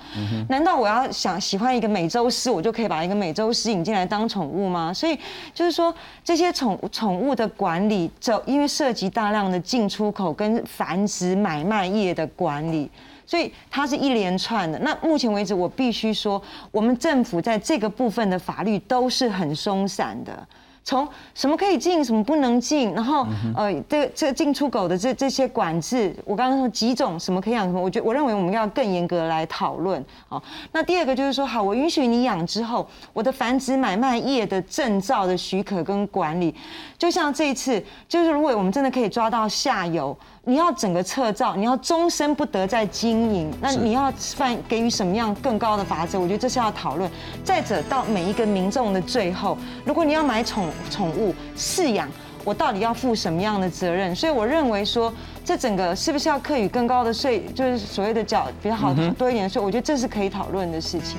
[0.49, 4.91] 难道我要想喜欢一个美洲狮，我就可以把一个美洲狮引进来当宠物吗？
[4.91, 5.19] 所以
[5.53, 12.91] 就是说，这些宠宠物的管理，就因为涉及大量的进出口跟繁殖买卖业的管理，
[13.27, 14.79] 所以它是一连串的。
[14.79, 20.49] 那目前为止，我必须说，我们政府在这个部分的法律都是很松散的。
[20.87, 23.27] 从什么可以进，什么不能进，然后
[23.57, 30.03] 呃，这这进出口的这这些管制，我刚刚说几种什么可以养什么，我觉我认为我们要更严格来讨论。
[30.29, 36.55] 好，那第二个就是说，好，我允许你养之后，我的繁殖买卖业的证照的许可跟管理，
[36.97, 40.17] 就像这一次，就是如果我们真的可以抓到下游。
[40.49, 46.21] 你要整个撤照，你要终身不得再经营，那你要犯给予什么样更高的法则？
[46.21, 47.11] 我觉得这是要讨论。
[47.43, 52.09] 再者，到每一个民众的最后，如果你要买宠宠物饲养，
[52.45, 54.15] 我到底要负什么样的责任？
[54.15, 55.13] 所以我认为说，
[55.45, 59.61] 这整个是不是要课予更高的税，就是所谓的缴比较好多一点税？
[59.61, 61.19] 我觉得这是可以讨论的事情。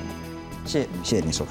[0.64, 1.46] 谢谢，谢谢你说。